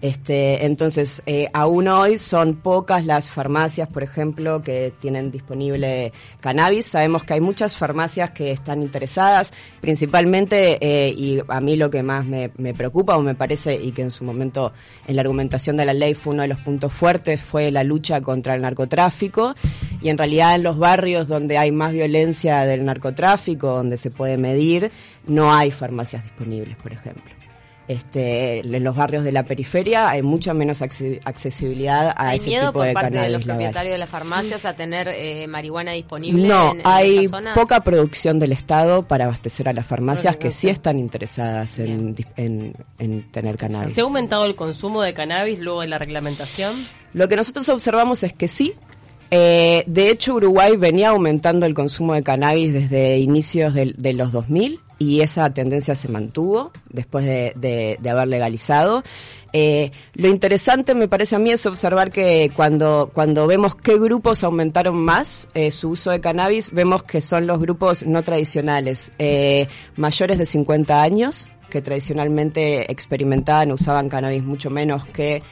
Este, 0.01 0.65
entonces, 0.65 1.23
eh, 1.27 1.49
aún 1.53 1.87
hoy 1.89 2.17
son 2.17 2.55
pocas 2.57 3.05
las 3.05 3.31
farmacias, 3.31 3.89
por 3.89 4.03
ejemplo, 4.03 4.63
que 4.63 4.95
tienen 4.99 5.31
disponible 5.31 6.13
cannabis. 6.41 6.87
Sabemos 6.87 7.25
que 7.25 7.35
hay 7.35 7.41
muchas 7.41 7.77
farmacias 7.77 8.31
que 8.31 8.51
están 8.51 8.83
interesadas, 8.83 9.53
principalmente, 9.81 10.79
eh, 10.81 11.11
y 11.11 11.41
a 11.47 11.61
mí 11.61 11.77
lo 11.77 11.91
que 11.91 12.03
más 12.03 12.25
me, 12.25 12.51
me 12.57 12.73
preocupa 12.73 13.19
o 13.19 13.23
me 13.23 13.35
parece, 13.35 13.75
y 13.75 13.93
que 13.93 14.03
en 14.03 14.11
su 14.11 14.25
momento 14.25 14.73
en 15.07 15.17
la 15.17 15.23
argumentación 15.23 15.77
de 15.77 15.85
la 15.85 15.93
ley 15.93 16.15
fue 16.15 16.33
uno 16.33 16.43
de 16.43 16.49
los 16.49 16.61
puntos 16.61 16.93
fuertes, 16.93 17.43
fue 17.43 17.71
la 17.71 17.85
lucha 17.85 18.21
contra 18.23 18.55
el 18.55 18.63
narcotráfico. 18.63 19.55
Y 20.01 20.09
en 20.09 20.17
realidad 20.17 20.55
en 20.55 20.63
los 20.63 20.79
barrios 20.79 21.29
donde 21.29 21.59
hay 21.59 21.73
más 21.73 21.93
violencia 21.93 22.61
del 22.63 22.87
narcotráfico, 22.87 23.69
donde 23.69 23.99
se 23.99 24.11
puede 24.11 24.39
medir, 24.39 24.91
no 25.27 25.53
hay 25.53 25.71
farmacias 25.71 26.23
disponibles, 26.23 26.77
por 26.77 26.93
ejemplo. 26.93 27.40
Este, 27.91 28.61
en 28.61 28.85
los 28.85 28.95
barrios 28.95 29.25
de 29.25 29.33
la 29.33 29.43
periferia 29.43 30.09
hay 30.09 30.23
mucha 30.23 30.55
menos 30.55 30.81
acce- 30.81 31.21
accesibilidad 31.25 32.11
a 32.17 32.29
¿Hay 32.29 32.39
ese 32.39 32.51
miedo 32.51 32.67
tipo 32.69 32.79
por 32.79 32.87
de 32.87 32.93
parte 32.93 33.19
de 33.19 33.29
los 33.31 33.41
legal. 33.41 33.57
propietarios 33.57 33.93
de 33.95 33.99
las 33.99 34.09
farmacias 34.09 34.65
a 34.65 34.77
tener 34.77 35.09
eh, 35.09 35.49
marihuana 35.49 35.91
disponible 35.91 36.47
No, 36.47 36.71
en, 36.71 36.77
en 36.81 36.87
hay 36.87 37.19
esas 37.19 37.31
zonas? 37.31 37.59
poca 37.59 37.81
producción 37.81 38.39
del 38.39 38.53
Estado 38.53 39.09
para 39.09 39.25
abastecer 39.25 39.69
a 39.69 39.73
las 39.73 39.85
farmacias 39.87 40.37
que 40.37 40.53
sí 40.53 40.69
están 40.69 41.01
interesadas 41.01 41.81
en, 41.81 42.15
en- 42.37 42.75
en 43.01 43.33
tener 43.33 43.57
cannabis. 43.57 43.93
¿Se 43.95 44.03
ha 44.03 44.05
aumentado 44.05 44.45
el 44.45 44.55
consumo 44.55 45.03
de 45.03 45.13
cannabis 45.13 45.59
luego 45.59 45.81
de 45.81 45.89
la 45.89 45.99
reglamentación? 45.99 46.77
Lo 47.13 47.27
que 47.27 47.35
nosotros 47.35 47.69
observamos 47.71 48.23
es 48.23 48.33
que 48.33 48.47
sí. 48.47 48.75
Eh, 49.33 49.83
de 49.89 50.11
hecho, 50.11 50.35
Uruguay 50.35 50.77
venía 50.77 51.09
aumentando 51.09 51.67
el 51.67 51.75
consumo 51.75 52.15
de 52.15 52.23
cannabis 52.23 52.73
desde 52.73 53.19
inicios 53.19 53.75
del- 53.75 53.95
de, 53.99 54.13
los 54.13 54.31
2000 54.31 54.79
y 54.99 55.23
esa 55.23 55.53
tendencia 55.53 55.95
se 55.97 56.09
mantuvo 56.09 56.73
después 56.93 57.25
de, 57.25 57.99
haber 58.09 58.29
legalizado. 58.29 59.03
Eh, 59.53 59.91
lo 60.15 60.29
interesante 60.29 60.95
me 60.95 61.09
parece 61.09 61.37
a 61.37 61.39
mí 61.39 61.51
es 61.51 61.67
observar 61.67 62.13
que 62.13 62.53
cuando, 62.55 63.11
cuando 63.13 63.47
vemos 63.47 63.75
qué 63.75 63.99
grupos 63.99 64.45
aumentaron 64.45 64.97
más 64.97 65.49
eh, 65.55 65.71
su 65.71 65.91
uso 65.91 66.11
de 66.11 66.21
cannabis, 66.21 66.71
vemos 66.71 67.03
que 67.03 67.21
son 67.21 67.47
los 67.47 67.59
grupos 67.59 68.07
no 68.07 68.23
tradicionales, 68.23 69.11
eh, 69.19 69.67
mayores 69.97 70.39
de 70.39 70.47
50 70.47 71.03
años, 71.03 71.49
que 71.69 71.83
tradicionalmente 71.83 72.91
experimentaban, 72.91 73.73
usaban 73.73 74.09
cannabis 74.09 74.43
mucho 74.43 74.71
menos 74.71 75.07
que 75.07 75.43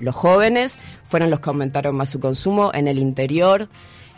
los 0.00 0.14
jóvenes 0.14 0.78
fueron 1.04 1.28
los 1.28 1.40
que 1.40 1.50
aumentaron 1.50 1.94
más 1.94 2.08
su 2.08 2.20
consumo 2.20 2.70
en 2.72 2.88
el 2.88 2.98
interior, 2.98 3.68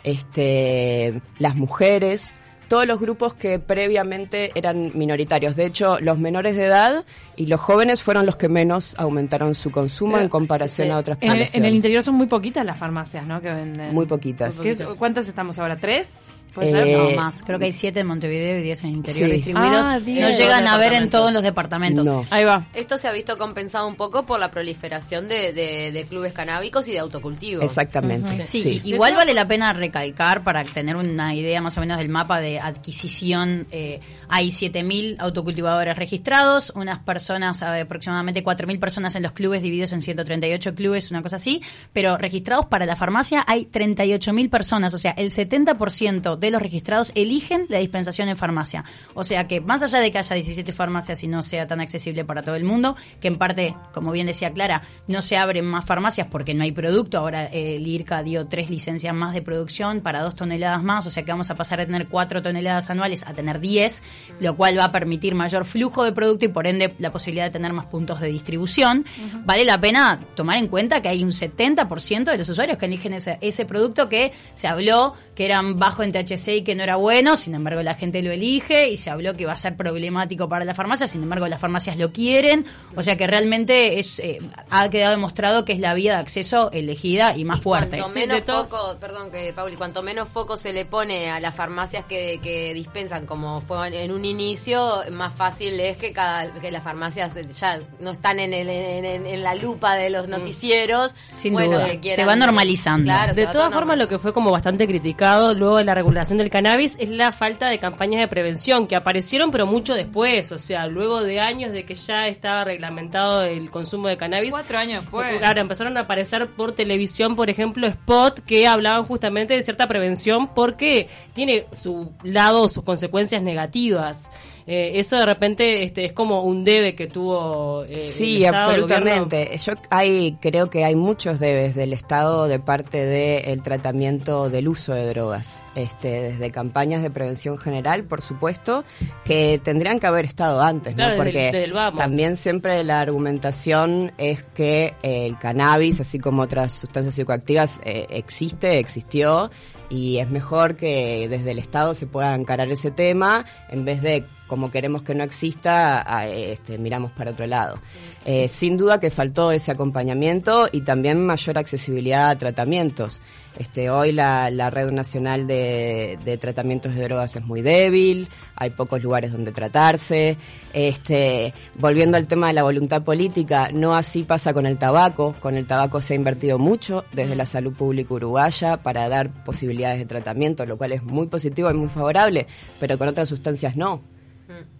este, 0.05 1.21
las 1.39 1.57
mujeres, 1.57 2.33
todos 2.67 2.87
los 2.87 2.99
grupos 2.99 3.33
que 3.33 3.59
previamente 3.59 4.51
eran 4.55 4.91
minoritarios. 4.95 5.55
De 5.55 5.65
hecho, 5.65 5.99
los 5.99 6.17
menores 6.17 6.55
de 6.55 6.65
edad 6.65 7.05
y 7.35 7.45
los 7.47 7.59
jóvenes 7.61 8.01
fueron 8.01 8.25
los 8.25 8.35
que 8.35 8.49
menos 8.49 8.95
aumentaron 8.97 9.55
su 9.55 9.71
consumo 9.71 10.17
en 10.17 10.29
comparación 10.29 10.91
a 10.91 10.97
otras 10.97 11.17
En 11.21 11.31
el, 11.31 11.47
en 11.53 11.65
el 11.65 11.75
interior 11.75 12.03
son 12.03 12.15
muy 12.15 12.27
poquitas 12.27 12.65
las 12.65 12.77
farmacias, 12.77 13.25
¿no? 13.25 13.41
Que 13.41 13.51
venden. 13.53 13.93
Muy 13.93 14.05
poquitas. 14.05 14.57
¿Qué 14.59 14.71
es- 14.71 14.81
¿Cuántas 14.97 15.27
estamos 15.27 15.59
ahora? 15.59 15.77
¿Tres? 15.77 16.11
¿Puede 16.53 16.69
Eh, 16.69 16.71
ser? 16.71 16.97
No, 16.97 17.11
más. 17.21 17.41
Creo 17.41 17.57
que 17.59 17.65
hay 17.65 17.73
siete 17.73 18.01
en 18.01 18.07
Montevideo 18.07 18.59
y 18.59 18.61
diez 18.63 18.83
en 18.83 18.89
el 18.91 18.95
interior 18.97 19.29
Sí. 19.29 19.35
distribuidos. 19.35 19.85
Ah, 19.87 19.99
no 19.99 20.29
llegan 20.29 20.67
a 20.67 20.77
ver 20.77 20.93
en 20.93 21.09
todos 21.09 21.33
los 21.33 21.41
departamentos. 21.43 22.05
No. 22.05 22.25
Ahí 22.29 22.43
va. 22.43 22.67
Esto 22.73 22.97
se 22.97 23.07
ha 23.07 23.11
visto 23.11 23.37
compensado 23.37 23.87
un 23.87 23.95
poco 23.95 24.23
por 24.23 24.39
la 24.39 24.51
proliferación 24.51 25.27
de, 25.27 25.51
de- 25.53 25.91
de 25.91 26.05
clubes 26.05 26.31
canábicos 26.33 26.87
y 26.87 26.91
de 26.91 26.99
autocultivo. 26.99 27.61
Exactamente. 27.63 28.45
Sí, 28.45 28.81
igual 28.83 29.15
vale 29.15 29.33
la 29.33 29.47
pena 29.47 29.73
recalcar 29.73 30.43
para 30.43 30.63
tener 30.63 30.95
una 30.95 31.33
idea 31.33 31.61
más 31.61 31.75
o 31.77 31.79
menos 31.79 31.97
del 31.97 32.09
mapa 32.09 32.39
de 32.39 32.59
adquisición. 32.59 33.67
eh, 33.71 33.99
hay 34.29 34.49
7.000 34.51 35.15
autocultivadores 35.19 35.95
registrados, 35.97 36.71
unas 36.75 36.99
personas, 36.99 37.61
eh, 37.61 37.81
aproximadamente 37.81 38.43
4.000 38.43 38.79
personas 38.79 39.15
en 39.15 39.23
los 39.23 39.31
clubes 39.31 39.61
divididos 39.61 39.91
en 39.93 40.01
138 40.01 40.75
clubes, 40.75 41.09
una 41.11 41.21
cosa 41.21 41.37
así, 41.37 41.61
pero 41.91 42.17
registrados 42.17 42.65
para 42.67 42.85
la 42.85 42.95
farmacia 42.95 43.43
hay 43.47 43.65
38.000 43.65 44.49
personas, 44.49 44.93
o 44.93 44.97
sea, 44.99 45.11
el 45.11 45.29
70% 45.31 46.37
de 46.43 46.51
los 46.51 46.61
registrados 46.61 47.11
eligen 47.15 47.65
la 47.69 47.79
dispensación 47.79 48.29
en 48.29 48.37
farmacia. 48.37 48.83
O 49.13 49.23
sea 49.23 49.47
que 49.47 49.61
más 49.61 49.81
allá 49.81 49.99
de 49.99 50.11
que 50.11 50.17
haya 50.17 50.35
17 50.35 50.71
farmacias 50.73 51.23
y 51.23 51.27
no 51.27 51.41
sea 51.41 51.67
tan 51.67 51.81
accesible 51.81 52.25
para 52.25 52.43
todo 52.43 52.55
el 52.55 52.63
mundo, 52.63 52.95
que 53.19 53.27
en 53.27 53.37
parte, 53.37 53.75
como 53.93 54.11
bien 54.11 54.27
decía 54.27 54.51
Clara, 54.51 54.81
no 55.07 55.21
se 55.21 55.37
abren 55.37 55.65
más 55.65 55.85
farmacias 55.85 56.27
porque 56.29 56.53
no 56.53 56.63
hay 56.63 56.71
producto. 56.71 57.17
Ahora 57.17 57.45
eh, 57.45 57.77
el 57.77 57.87
IRCA 57.87 58.23
dio 58.23 58.47
tres 58.47 58.69
licencias 58.69 59.13
más 59.13 59.33
de 59.33 59.41
producción 59.41 60.01
para 60.01 60.21
dos 60.21 60.35
toneladas 60.35 60.83
más, 60.83 61.05
o 61.05 61.09
sea 61.09 61.23
que 61.23 61.31
vamos 61.31 61.49
a 61.49 61.55
pasar 61.55 61.79
a 61.79 61.85
tener 61.85 62.07
cuatro 62.07 62.41
toneladas 62.41 62.89
anuales 62.89 63.23
a 63.25 63.33
tener 63.33 63.59
10, 63.59 64.01
lo 64.39 64.55
cual 64.55 64.77
va 64.77 64.85
a 64.85 64.91
permitir 64.91 65.35
mayor 65.35 65.65
flujo 65.65 66.03
de 66.03 66.11
producto 66.11 66.45
y 66.45 66.49
por 66.49 66.67
ende 66.67 66.93
la 66.99 67.11
posibilidad 67.11 67.45
de 67.45 67.51
tener 67.51 67.73
más 67.73 67.87
puntos 67.87 68.19
de 68.19 68.27
distribución. 68.27 69.05
Vale 69.45 69.65
la 69.65 69.79
pena 69.79 70.19
tomar 70.35 70.57
en 70.57 70.67
cuenta 70.67 71.01
que 71.01 71.09
hay 71.09 71.23
un 71.23 71.31
70% 71.31 72.25
de 72.25 72.37
los 72.37 72.49
usuarios 72.49 72.77
que 72.77 72.85
eligen 72.85 73.13
ese, 73.13 73.37
ese 73.41 73.65
producto 73.65 74.09
que 74.09 74.31
se 74.53 74.67
habló 74.67 75.13
que 75.35 75.45
eran 75.45 75.77
bajo 75.79 76.03
en 76.03 76.11
THC 76.11 76.32
y 76.47 76.61
que 76.63 76.75
no 76.75 76.83
era 76.83 76.95
bueno, 76.95 77.37
sin 77.37 77.55
embargo 77.55 77.81
la 77.81 77.95
gente 77.95 78.21
lo 78.23 78.31
elige 78.31 78.89
y 78.89 78.97
se 78.97 79.09
habló 79.09 79.35
que 79.35 79.45
va 79.45 79.53
a 79.53 79.57
ser 79.57 79.75
problemático 79.75 80.47
para 80.49 80.65
la 80.65 80.73
farmacia, 80.73 81.07
sin 81.07 81.23
embargo 81.23 81.47
las 81.47 81.59
farmacias 81.61 81.97
lo 81.97 82.11
quieren, 82.11 82.65
o 82.95 83.03
sea 83.03 83.15
que 83.17 83.27
realmente 83.27 83.99
es 83.99 84.19
eh, 84.19 84.39
ha 84.69 84.89
quedado 84.89 85.11
demostrado 85.11 85.65
que 85.65 85.73
es 85.73 85.79
la 85.79 85.93
vía 85.93 86.13
de 86.13 86.19
acceso 86.19 86.71
elegida 86.71 87.35
y 87.37 87.45
más 87.45 87.61
fuerte. 87.61 87.97
Cuanto 87.99 88.19
menos 88.19 88.43
foco, 88.43 88.97
perdón 88.99 89.31
que 89.31 89.53
Pauli, 89.53 89.75
cuanto 89.75 90.01
menos 90.03 90.27
foco 90.29 90.57
se 90.57 90.73
le 90.73 90.85
pone 90.85 91.29
a 91.31 91.39
las 91.39 91.53
farmacias 91.55 92.05
que, 92.05 92.39
que 92.41 92.73
dispensan, 92.73 93.25
como 93.25 93.61
fue 93.61 94.03
en, 94.03 94.11
un 94.11 94.25
inicio, 94.25 95.01
más 95.11 95.33
fácil 95.33 95.79
es 95.79 95.97
que 95.97 96.11
cada 96.13 96.51
que 96.53 96.71
las 96.71 96.83
farmacias 96.83 97.33
ya 97.59 97.79
no 97.99 98.11
están 98.11 98.39
en, 98.39 98.53
el- 98.53 98.69
en, 98.69 99.05
en- 99.05 99.25
en 99.27 99.43
la 99.43 99.55
lupa 99.55 99.95
de 99.95 100.09
los 100.09 100.27
noticieros. 100.27 101.13
Sin 101.37 101.53
bueno, 101.53 101.73
duda. 101.73 101.85
que 101.89 101.99
quieran- 101.99 102.15
Se 102.15 102.25
va 102.25 102.35
normalizando. 102.35 103.05
Claro, 103.05 103.33
De 103.33 103.47
todas 103.47 103.73
formas, 103.73 103.97
lo 103.97 104.07
que 104.07 104.19
fue 104.19 104.33
como 104.33 104.51
bastante 104.51 104.87
criticado 104.87 105.53
luego 105.53 105.77
de 105.77 105.83
la 105.83 105.93
regulación 105.95 106.22
del 106.29 106.49
cannabis 106.49 106.95
es 106.99 107.09
la 107.09 107.31
falta 107.33 107.67
de 107.67 107.79
campañas 107.79 108.21
de 108.21 108.27
prevención 108.27 108.87
que 108.87 108.95
aparecieron 108.95 109.51
pero 109.51 109.67
mucho 109.67 109.93
después, 109.93 110.51
o 110.53 110.57
sea, 110.57 110.87
luego 110.87 111.21
de 111.21 111.41
años 111.41 111.73
de 111.73 111.85
que 111.85 111.95
ya 111.95 112.27
estaba 112.27 112.63
reglamentado 112.63 113.43
el 113.43 113.69
consumo 113.69 114.07
de 114.07 114.15
cannabis. 114.15 114.51
Cuatro 114.51 114.77
años 114.77 115.01
después. 115.01 115.37
Claro, 115.37 115.59
empezaron 115.59 115.97
a 115.97 116.01
aparecer 116.01 116.47
por 116.47 116.71
televisión, 116.71 117.35
por 117.35 117.49
ejemplo, 117.49 117.85
spot 117.87 118.39
que 118.39 118.67
hablaban 118.67 119.03
justamente 119.03 119.53
de 119.53 119.63
cierta 119.63 119.87
prevención 119.87 120.53
porque 120.53 121.09
tiene 121.33 121.65
su 121.73 122.13
lado, 122.23 122.69
sus 122.69 122.83
consecuencias 122.83 123.43
negativas. 123.43 124.31
Eh, 124.65 124.93
eso 124.95 125.17
de 125.17 125.25
repente 125.25 125.83
este, 125.83 126.05
es 126.05 126.13
como 126.13 126.43
un 126.43 126.63
debe 126.63 126.95
que 126.95 127.07
tuvo 127.07 127.83
eh, 127.83 127.95
Sí, 127.95 128.37
el 128.37 128.43
Estado, 128.45 128.71
el 128.71 128.83
absolutamente. 128.83 129.57
Yo 129.57 129.73
hay, 129.89 130.37
creo 130.41 130.69
que 130.69 130.85
hay 130.85 130.95
muchos 130.95 131.39
debes 131.39 131.75
del 131.75 131.93
Estado 131.93 132.47
de 132.47 132.59
parte 132.59 133.05
del 133.05 133.61
tratamiento 133.61 134.49
del 134.49 134.67
uso 134.67 134.93
de 134.93 135.07
drogas. 135.07 135.61
Este, 135.75 136.21
desde 136.21 136.51
campañas 136.51 137.01
de 137.01 137.09
prevención 137.09 137.57
general, 137.57 138.03
por 138.03 138.21
supuesto, 138.21 138.83
que 139.25 139.59
tendrían 139.63 139.99
que 139.99 140.05
haber 140.05 140.25
estado 140.25 140.61
antes, 140.61 140.93
¿no? 140.93 141.03
Claro, 141.03 141.17
Porque 141.17 141.45
desde 141.45 141.63
el 141.63 141.73
vamos. 141.73 141.99
también 141.99 142.35
siempre 142.35 142.83
la 142.83 143.01
argumentación 143.01 144.11
es 144.19 144.43
que 144.43 144.93
eh, 145.01 145.25
el 145.25 145.39
cannabis, 145.39 145.99
así 145.99 146.19
como 146.19 146.43
otras 146.43 146.73
sustancias 146.73 147.15
psicoactivas, 147.15 147.81
eh, 147.85 148.05
existe, 148.11 148.77
existió, 148.77 149.49
y 149.89 150.19
es 150.19 150.29
mejor 150.29 150.75
que 150.75 151.27
desde 151.27 151.51
el 151.51 151.59
Estado 151.59 151.95
se 151.95 152.05
pueda 152.05 152.35
encarar 152.35 152.69
ese 152.71 152.91
tema 152.91 153.45
en 153.69 153.85
vez 153.85 154.01
de 154.01 154.25
como 154.53 154.69
queremos 154.69 155.01
que 155.01 155.15
no 155.15 155.23
exista, 155.23 156.05
este, 156.27 156.77
miramos 156.77 157.11
para 157.11 157.31
otro 157.31 157.47
lado. 157.47 157.79
Eh, 158.23 158.47
sin 158.47 158.77
duda 158.77 158.99
que 158.99 159.09
faltó 159.09 159.51
ese 159.51 159.71
acompañamiento 159.71 160.69
y 160.71 160.81
también 160.81 161.25
mayor 161.25 161.57
accesibilidad 161.57 162.29
a 162.29 162.37
tratamientos. 162.37 163.19
Este, 163.57 163.89
hoy 163.89 164.11
la, 164.11 164.69
red 164.69 164.91
nacional 164.91 165.47
de, 165.47 166.37
tratamientos 166.39 166.93
de 166.93 167.03
drogas 167.03 167.35
es 167.35 167.43
muy 167.43 167.63
débil, 167.63 168.29
hay 168.55 168.69
pocos 168.69 169.01
lugares 169.01 169.31
donde 169.31 169.51
tratarse. 169.51 170.37
Este, 170.71 171.51
volviendo 171.73 172.15
al 172.17 172.27
tema 172.27 172.45
de 172.45 172.53
la 172.53 172.61
voluntad 172.61 173.01
política, 173.01 173.69
no 173.73 173.95
así 173.95 174.21
pasa 174.21 174.53
con 174.53 174.67
el 174.67 174.77
tabaco. 174.77 175.33
Con 175.39 175.55
el 175.55 175.65
tabaco 175.65 175.99
se 175.99 176.13
ha 176.13 176.15
invertido 176.15 176.59
mucho 176.59 177.05
desde 177.11 177.35
la 177.35 177.47
salud 177.47 177.73
pública 177.73 178.13
uruguaya 178.13 178.77
para 178.77 179.09
dar 179.09 179.31
posibilidades 179.43 179.97
de 179.97 180.05
tratamiento, 180.05 180.63
lo 180.67 180.77
cual 180.77 180.91
es 180.91 181.01
muy 181.01 181.25
positivo 181.25 181.71
y 181.71 181.73
muy 181.73 181.89
favorable, 181.89 182.45
pero 182.79 182.99
con 182.99 183.07
otras 183.07 183.27
sustancias 183.27 183.75
no. 183.75 184.12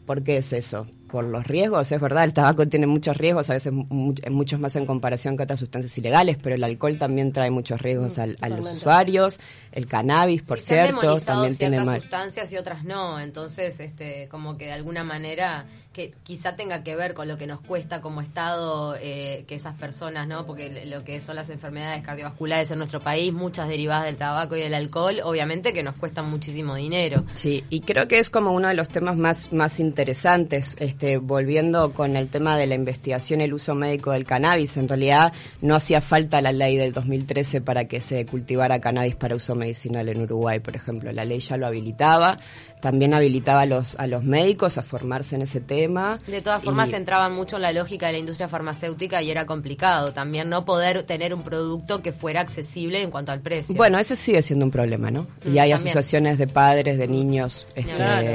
¿Por 0.06 0.24
qué 0.24 0.38
es 0.38 0.54
eso? 0.54 0.88
Por 1.14 1.26
los 1.26 1.46
riesgos, 1.46 1.92
es 1.92 2.02
verdad, 2.02 2.24
el 2.24 2.34
tabaco 2.34 2.68
tiene 2.68 2.88
muchos 2.88 3.16
riesgos, 3.18 3.48
a 3.52 3.54
veces 3.54 3.72
mu- 3.72 4.16
muchos 4.32 4.60
más 4.60 4.76
en 4.78 4.88
comparación 4.88 5.38
que 5.38 5.44
otras 5.44 5.60
sustancias 5.60 5.96
ilegales, 6.00 6.38
pero 6.42 6.56
el 6.56 6.64
alcohol 6.64 6.98
también 6.98 7.32
trae 7.32 7.52
muchos 7.52 7.80
riesgos 7.80 8.18
al- 8.18 8.36
a 8.42 8.50
los 8.50 8.68
usuarios, 8.72 9.40
el 9.74 9.86
cannabis, 9.86 10.42
por 10.42 10.60
Sí, 10.60 10.70
cierto, 10.70 11.20
también 11.22 11.56
tiene 11.56 11.80
mal. 11.86 12.02
sustancias 12.02 12.52
y 12.52 12.58
otras 12.58 12.84
no, 12.84 13.20
entonces 13.20 13.80
este 13.80 14.28
como 14.28 14.58
que 14.58 14.66
de 14.66 14.72
alguna 14.72 15.04
manera 15.04 15.68
que 15.94 16.16
quizá 16.24 16.56
tenga 16.56 16.84
que 16.84 16.96
ver 16.96 17.14
con 17.14 17.28
lo 17.28 17.38
que 17.38 17.46
nos 17.46 17.62
cuesta 17.62 18.02
como 18.02 18.20
Estado 18.22 18.96
eh, 19.00 19.46
que 19.48 19.54
esas 19.54 19.76
personas, 19.76 20.28
¿no? 20.28 20.48
Porque 20.48 20.88
lo 20.88 21.04
que 21.04 21.20
son 21.20 21.36
las 21.36 21.52
enfermedades 21.52 22.02
cardiovasculares 22.04 22.72
en 22.72 22.80
nuestro 22.80 23.02
país, 23.04 23.32
muchas 23.32 23.68
derivadas 23.68 24.06
del 24.06 24.16
tabaco 24.16 24.56
y 24.58 24.62
del 24.62 24.74
alcohol, 24.74 25.20
obviamente 25.24 25.72
que 25.74 25.84
nos 25.84 25.96
cuestan 25.96 26.28
muchísimo 26.32 26.74
dinero. 26.74 27.24
Sí, 27.36 27.64
y 27.70 27.82
creo 27.82 28.08
que 28.08 28.18
es 28.18 28.32
como 28.32 28.50
uno 28.54 28.68
de 28.70 28.74
los 28.74 28.90
temas 28.90 29.16
más, 29.18 29.54
más 29.54 29.80
interesantes, 29.80 30.76
este, 30.80 31.03
volviendo 31.18 31.92
con 31.94 32.16
el 32.16 32.28
tema 32.30 32.58
de 32.58 32.68
la 32.68 32.76
investigación 32.76 33.42
el 33.42 33.54
uso 33.54 33.76
médico 33.76 34.12
del 34.12 34.26
cannabis. 34.26 34.78
En 34.78 34.88
realidad 34.88 35.34
no 35.62 35.76
hacía 35.76 36.02
falta 36.02 36.42
la 36.42 36.52
ley 36.52 36.78
del 36.78 36.94
2013 36.94 37.62
para 37.62 37.86
que 37.86 38.02
se 38.02 38.26
cultivara 38.26 38.80
cannabis 38.80 39.16
para 39.16 39.36
uso 39.36 39.56
medicinal 39.56 40.10
en 40.10 40.22
Uruguay, 40.22 40.60
por 40.60 40.76
ejemplo. 40.76 41.12
La 41.12 41.26
ley 41.26 41.40
ya 41.40 41.58
lo 41.58 41.68
habilitaba, 41.68 42.38
también 42.82 43.14
habilitaba 43.14 43.62
a 43.62 43.66
los, 43.66 43.96
a 44.00 44.08
los 44.08 44.24
médicos 44.24 44.78
a 44.78 44.82
formarse 44.82 45.36
en 45.36 45.42
ese 45.44 45.62
tema. 45.62 46.18
De 46.28 46.42
todas 46.42 46.64
formas, 46.64 46.90
Y- 46.90 46.96
entraban 46.96 47.34
mucho 47.34 47.56
en 47.58 47.62
la 47.64 47.72
lógica 47.72 48.08
de 48.08 48.14
la 48.14 48.20
industria 48.20 48.48
farmacéutica 48.48 49.22
y 49.22 49.32
era 49.32 49.46
complicado 49.46 50.14
también 50.14 50.50
no 50.50 50.66
poder 50.66 51.04
tener 51.04 51.34
un 51.34 51.44
producto 51.44 52.02
que 52.02 52.12
fuera 52.12 52.42
accesible 52.42 53.02
en 53.02 53.12
cuanto 53.12 53.32
al 53.32 53.42
precio. 53.42 53.76
Bueno, 53.76 54.00
ese 54.00 54.16
sigue 54.16 54.42
siendo 54.42 54.66
un 54.66 54.72
problema, 54.72 55.12
¿no? 55.12 55.28
Y 55.46 55.50
Mm, 55.50 55.60
hay 55.60 55.72
también. 55.72 55.74
asociaciones 55.76 56.38
de 56.38 56.48
padres, 56.48 56.98
de 56.98 57.08
niños, 57.08 57.68
este, 57.76 57.94
Claro. 57.94 58.28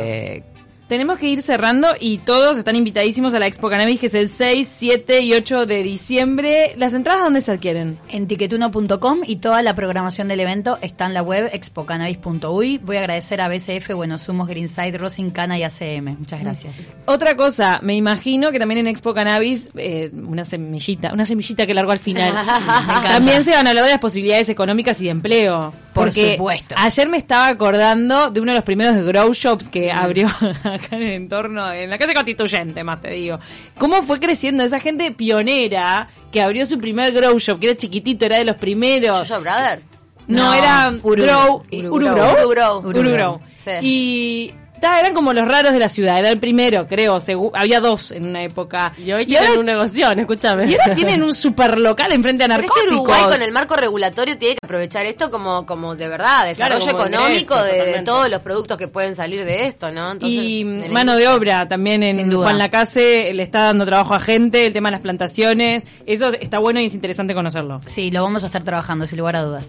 Tenemos 0.89 1.19
que 1.19 1.29
ir 1.29 1.43
cerrando 1.43 1.89
y 2.01 2.17
todos 2.17 2.57
están 2.57 2.75
invitadísimos 2.75 3.35
a 3.35 3.39
la 3.39 3.47
Expo 3.47 3.69
Cannabis 3.69 4.01
que 4.01 4.07
es 4.07 4.15
el 4.15 4.31
6, 4.31 4.73
7 4.75 5.21
y 5.21 5.35
8 5.35 5.67
de 5.67 5.83
diciembre. 5.83 6.73
¿Las 6.79 6.95
entradas 6.95 7.25
dónde 7.25 7.43
se 7.43 7.53
adquieren? 7.53 7.99
En 8.09 8.27
tiquetuno.com 8.27 9.19
y 9.27 9.37
toda 9.37 9.61
la 9.61 9.75
programación 9.75 10.29
del 10.29 10.41
evento 10.41 10.79
está 10.81 11.05
en 11.05 11.13
la 11.13 11.21
web 11.21 11.51
expocannabis.uy. 11.53 12.79
Voy 12.79 12.97
a 12.97 13.01
agradecer 13.01 13.43
a 13.43 13.49
BCF, 13.49 13.93
Buenos 13.97 14.27
Humos, 14.31 14.49
Greenside, 14.49 14.97
Rosin 14.97 15.31
Cana 15.31 15.59
y 15.59 15.63
ACM. 15.63 16.17
Muchas 16.21 16.41
gracias. 16.41 16.75
Otra 17.05 17.37
cosa, 17.37 17.81
me 17.83 17.95
imagino 17.95 18.51
que 18.51 18.59
también 18.59 18.79
en 18.79 18.87
Expo 18.87 19.13
Cannabis, 19.13 19.69
eh, 19.77 20.11
una 20.15 20.47
semillita, 20.47 21.13
una 21.13 21.27
semillita 21.27 21.67
que 21.67 21.75
largo 21.75 21.93
al 21.93 21.99
final. 21.99 22.33
también 23.07 23.45
se 23.45 23.51
van 23.51 23.67
a 23.67 23.71
hablar 23.71 23.85
de 23.85 23.91
las 23.91 24.01
posibilidades 24.01 24.49
económicas 24.49 24.99
y 25.03 25.05
de 25.05 25.11
empleo. 25.11 25.75
Por 25.93 26.13
supuesto. 26.13 26.75
ayer 26.79 27.09
me 27.09 27.17
estaba 27.17 27.49
acordando 27.49 28.31
de 28.31 28.41
uno 28.41 28.53
de 28.53 28.59
los 28.59 28.65
primeros 28.65 28.97
grow 29.05 29.33
shops 29.35 29.69
que 29.69 29.91
abrió 29.91 30.29
acá 30.79 30.97
en 30.97 31.03
el 31.03 31.13
entorno, 31.13 31.73
en 31.73 31.91
la 31.91 31.99
calle 31.99 32.15
Constituyente, 32.15 32.83
más 32.85 33.01
te 33.01 33.11
digo. 33.13 33.39
¿Cómo 33.79 34.03
fue 34.03 34.19
creciendo 34.21 34.63
esa 34.65 34.81
gente 34.81 35.11
pionera 35.13 36.09
que 36.33 36.41
abrió 36.43 36.65
su 36.67 36.79
primer 36.79 37.13
grow 37.13 37.39
shop, 37.39 37.59
que 37.61 37.67
era 37.71 37.77
chiquitito, 37.77 38.25
era 38.27 38.39
de 38.39 38.45
los 38.45 38.57
primeros? 38.57 39.29
Jojo 39.29 39.41
Brothers. 39.43 39.85
No, 40.27 40.45
No, 40.45 40.55
era 40.55 40.91
Uru- 41.03 41.23
Grow, 41.23 41.63
Uru- 41.71 41.91
Uru 41.93 42.05
Grow. 42.07 42.15
Grow. 42.15 42.31
Uru 42.45 42.51
Grow. 42.51 42.79
Uru 42.81 43.01
Uru 43.01 43.11
Grow. 43.11 43.13
Grow. 43.39 43.41
Sí. 43.57 43.71
Y 43.83 44.55
ta, 44.79 44.99
eran 45.01 45.15
como 45.15 45.33
los 45.33 45.47
raros 45.47 45.73
de 45.73 45.79
la 45.79 45.89
ciudad. 45.89 46.19
Era 46.19 46.31
el 46.31 46.39
primero, 46.39 46.87
creo. 46.87 47.19
había 47.55 47.81
dos 47.81 48.13
en 48.13 48.27
una 48.27 48.43
época. 48.43 48.93
Y 48.99 49.13
hoy 49.13 49.27
tienen 49.27 49.49
ahora, 49.49 49.61
un 49.61 49.67
negocio, 49.67 50.11
escúchame. 50.11 50.71
y 50.71 50.75
ahora 50.75 50.95
tienen 50.95 51.23
un 51.23 51.35
super 51.35 51.79
local 51.79 52.13
enfrente 52.13 52.45
a 52.45 52.49
Pero 52.49 52.61
narcóticos. 52.61 52.93
Uruguay 52.93 53.23
con 53.25 53.43
el 53.43 53.53
marco 53.53 53.77
regulatorio 53.77 54.39
tiene 54.39 54.55
que 54.57 54.67
aprovechar 54.67 55.07
esto 55.07 55.31
como, 55.31 55.67
como 55.67 55.97
de 55.97 56.09
verdad, 56.09 56.47
desarrollo 56.47 56.85
Claro, 56.85 57.07
económico 57.07 57.55
ingreso, 57.57 57.65
de, 57.65 58.03
todos 58.05 58.29
los 58.29 58.41
productos 58.43 58.77
que 58.79 58.89
pueden 58.89 59.15
salir 59.15 59.45
de 59.45 59.67
esto, 59.67 59.91
¿no? 59.91 60.13
Entonces, 60.13 60.39
y 60.39 60.61
en 60.61 60.93
mano 60.93 61.17
de 61.17 61.29
obra 61.29 61.69
también 61.69 62.03
en. 62.03 62.33
Juan 62.33 62.59
Lacase 62.59 63.33
le 63.35 63.43
está 63.43 63.65
dando 63.65 63.85
trabajo 63.85 64.15
a 64.15 64.21
gente, 64.21 64.67
el 64.67 64.73
tema 64.73 64.89
de 64.89 64.93
las 64.93 65.01
plantaciones. 65.01 65.85
Eso 66.07 66.33
está 66.33 66.59
bueno 66.59 66.81
y 66.81 66.87
es 66.87 66.95
interesante 66.95 67.35
conocerlo. 67.35 67.81
Sí, 67.87 68.11
lo 68.11 68.23
vamos 68.23 68.45
a 68.45 68.47
estar 68.47 68.63
trabajando, 68.63 69.07
sin 69.07 69.19
lugar 69.19 69.37
a 69.37 69.43
dudas. 69.43 69.69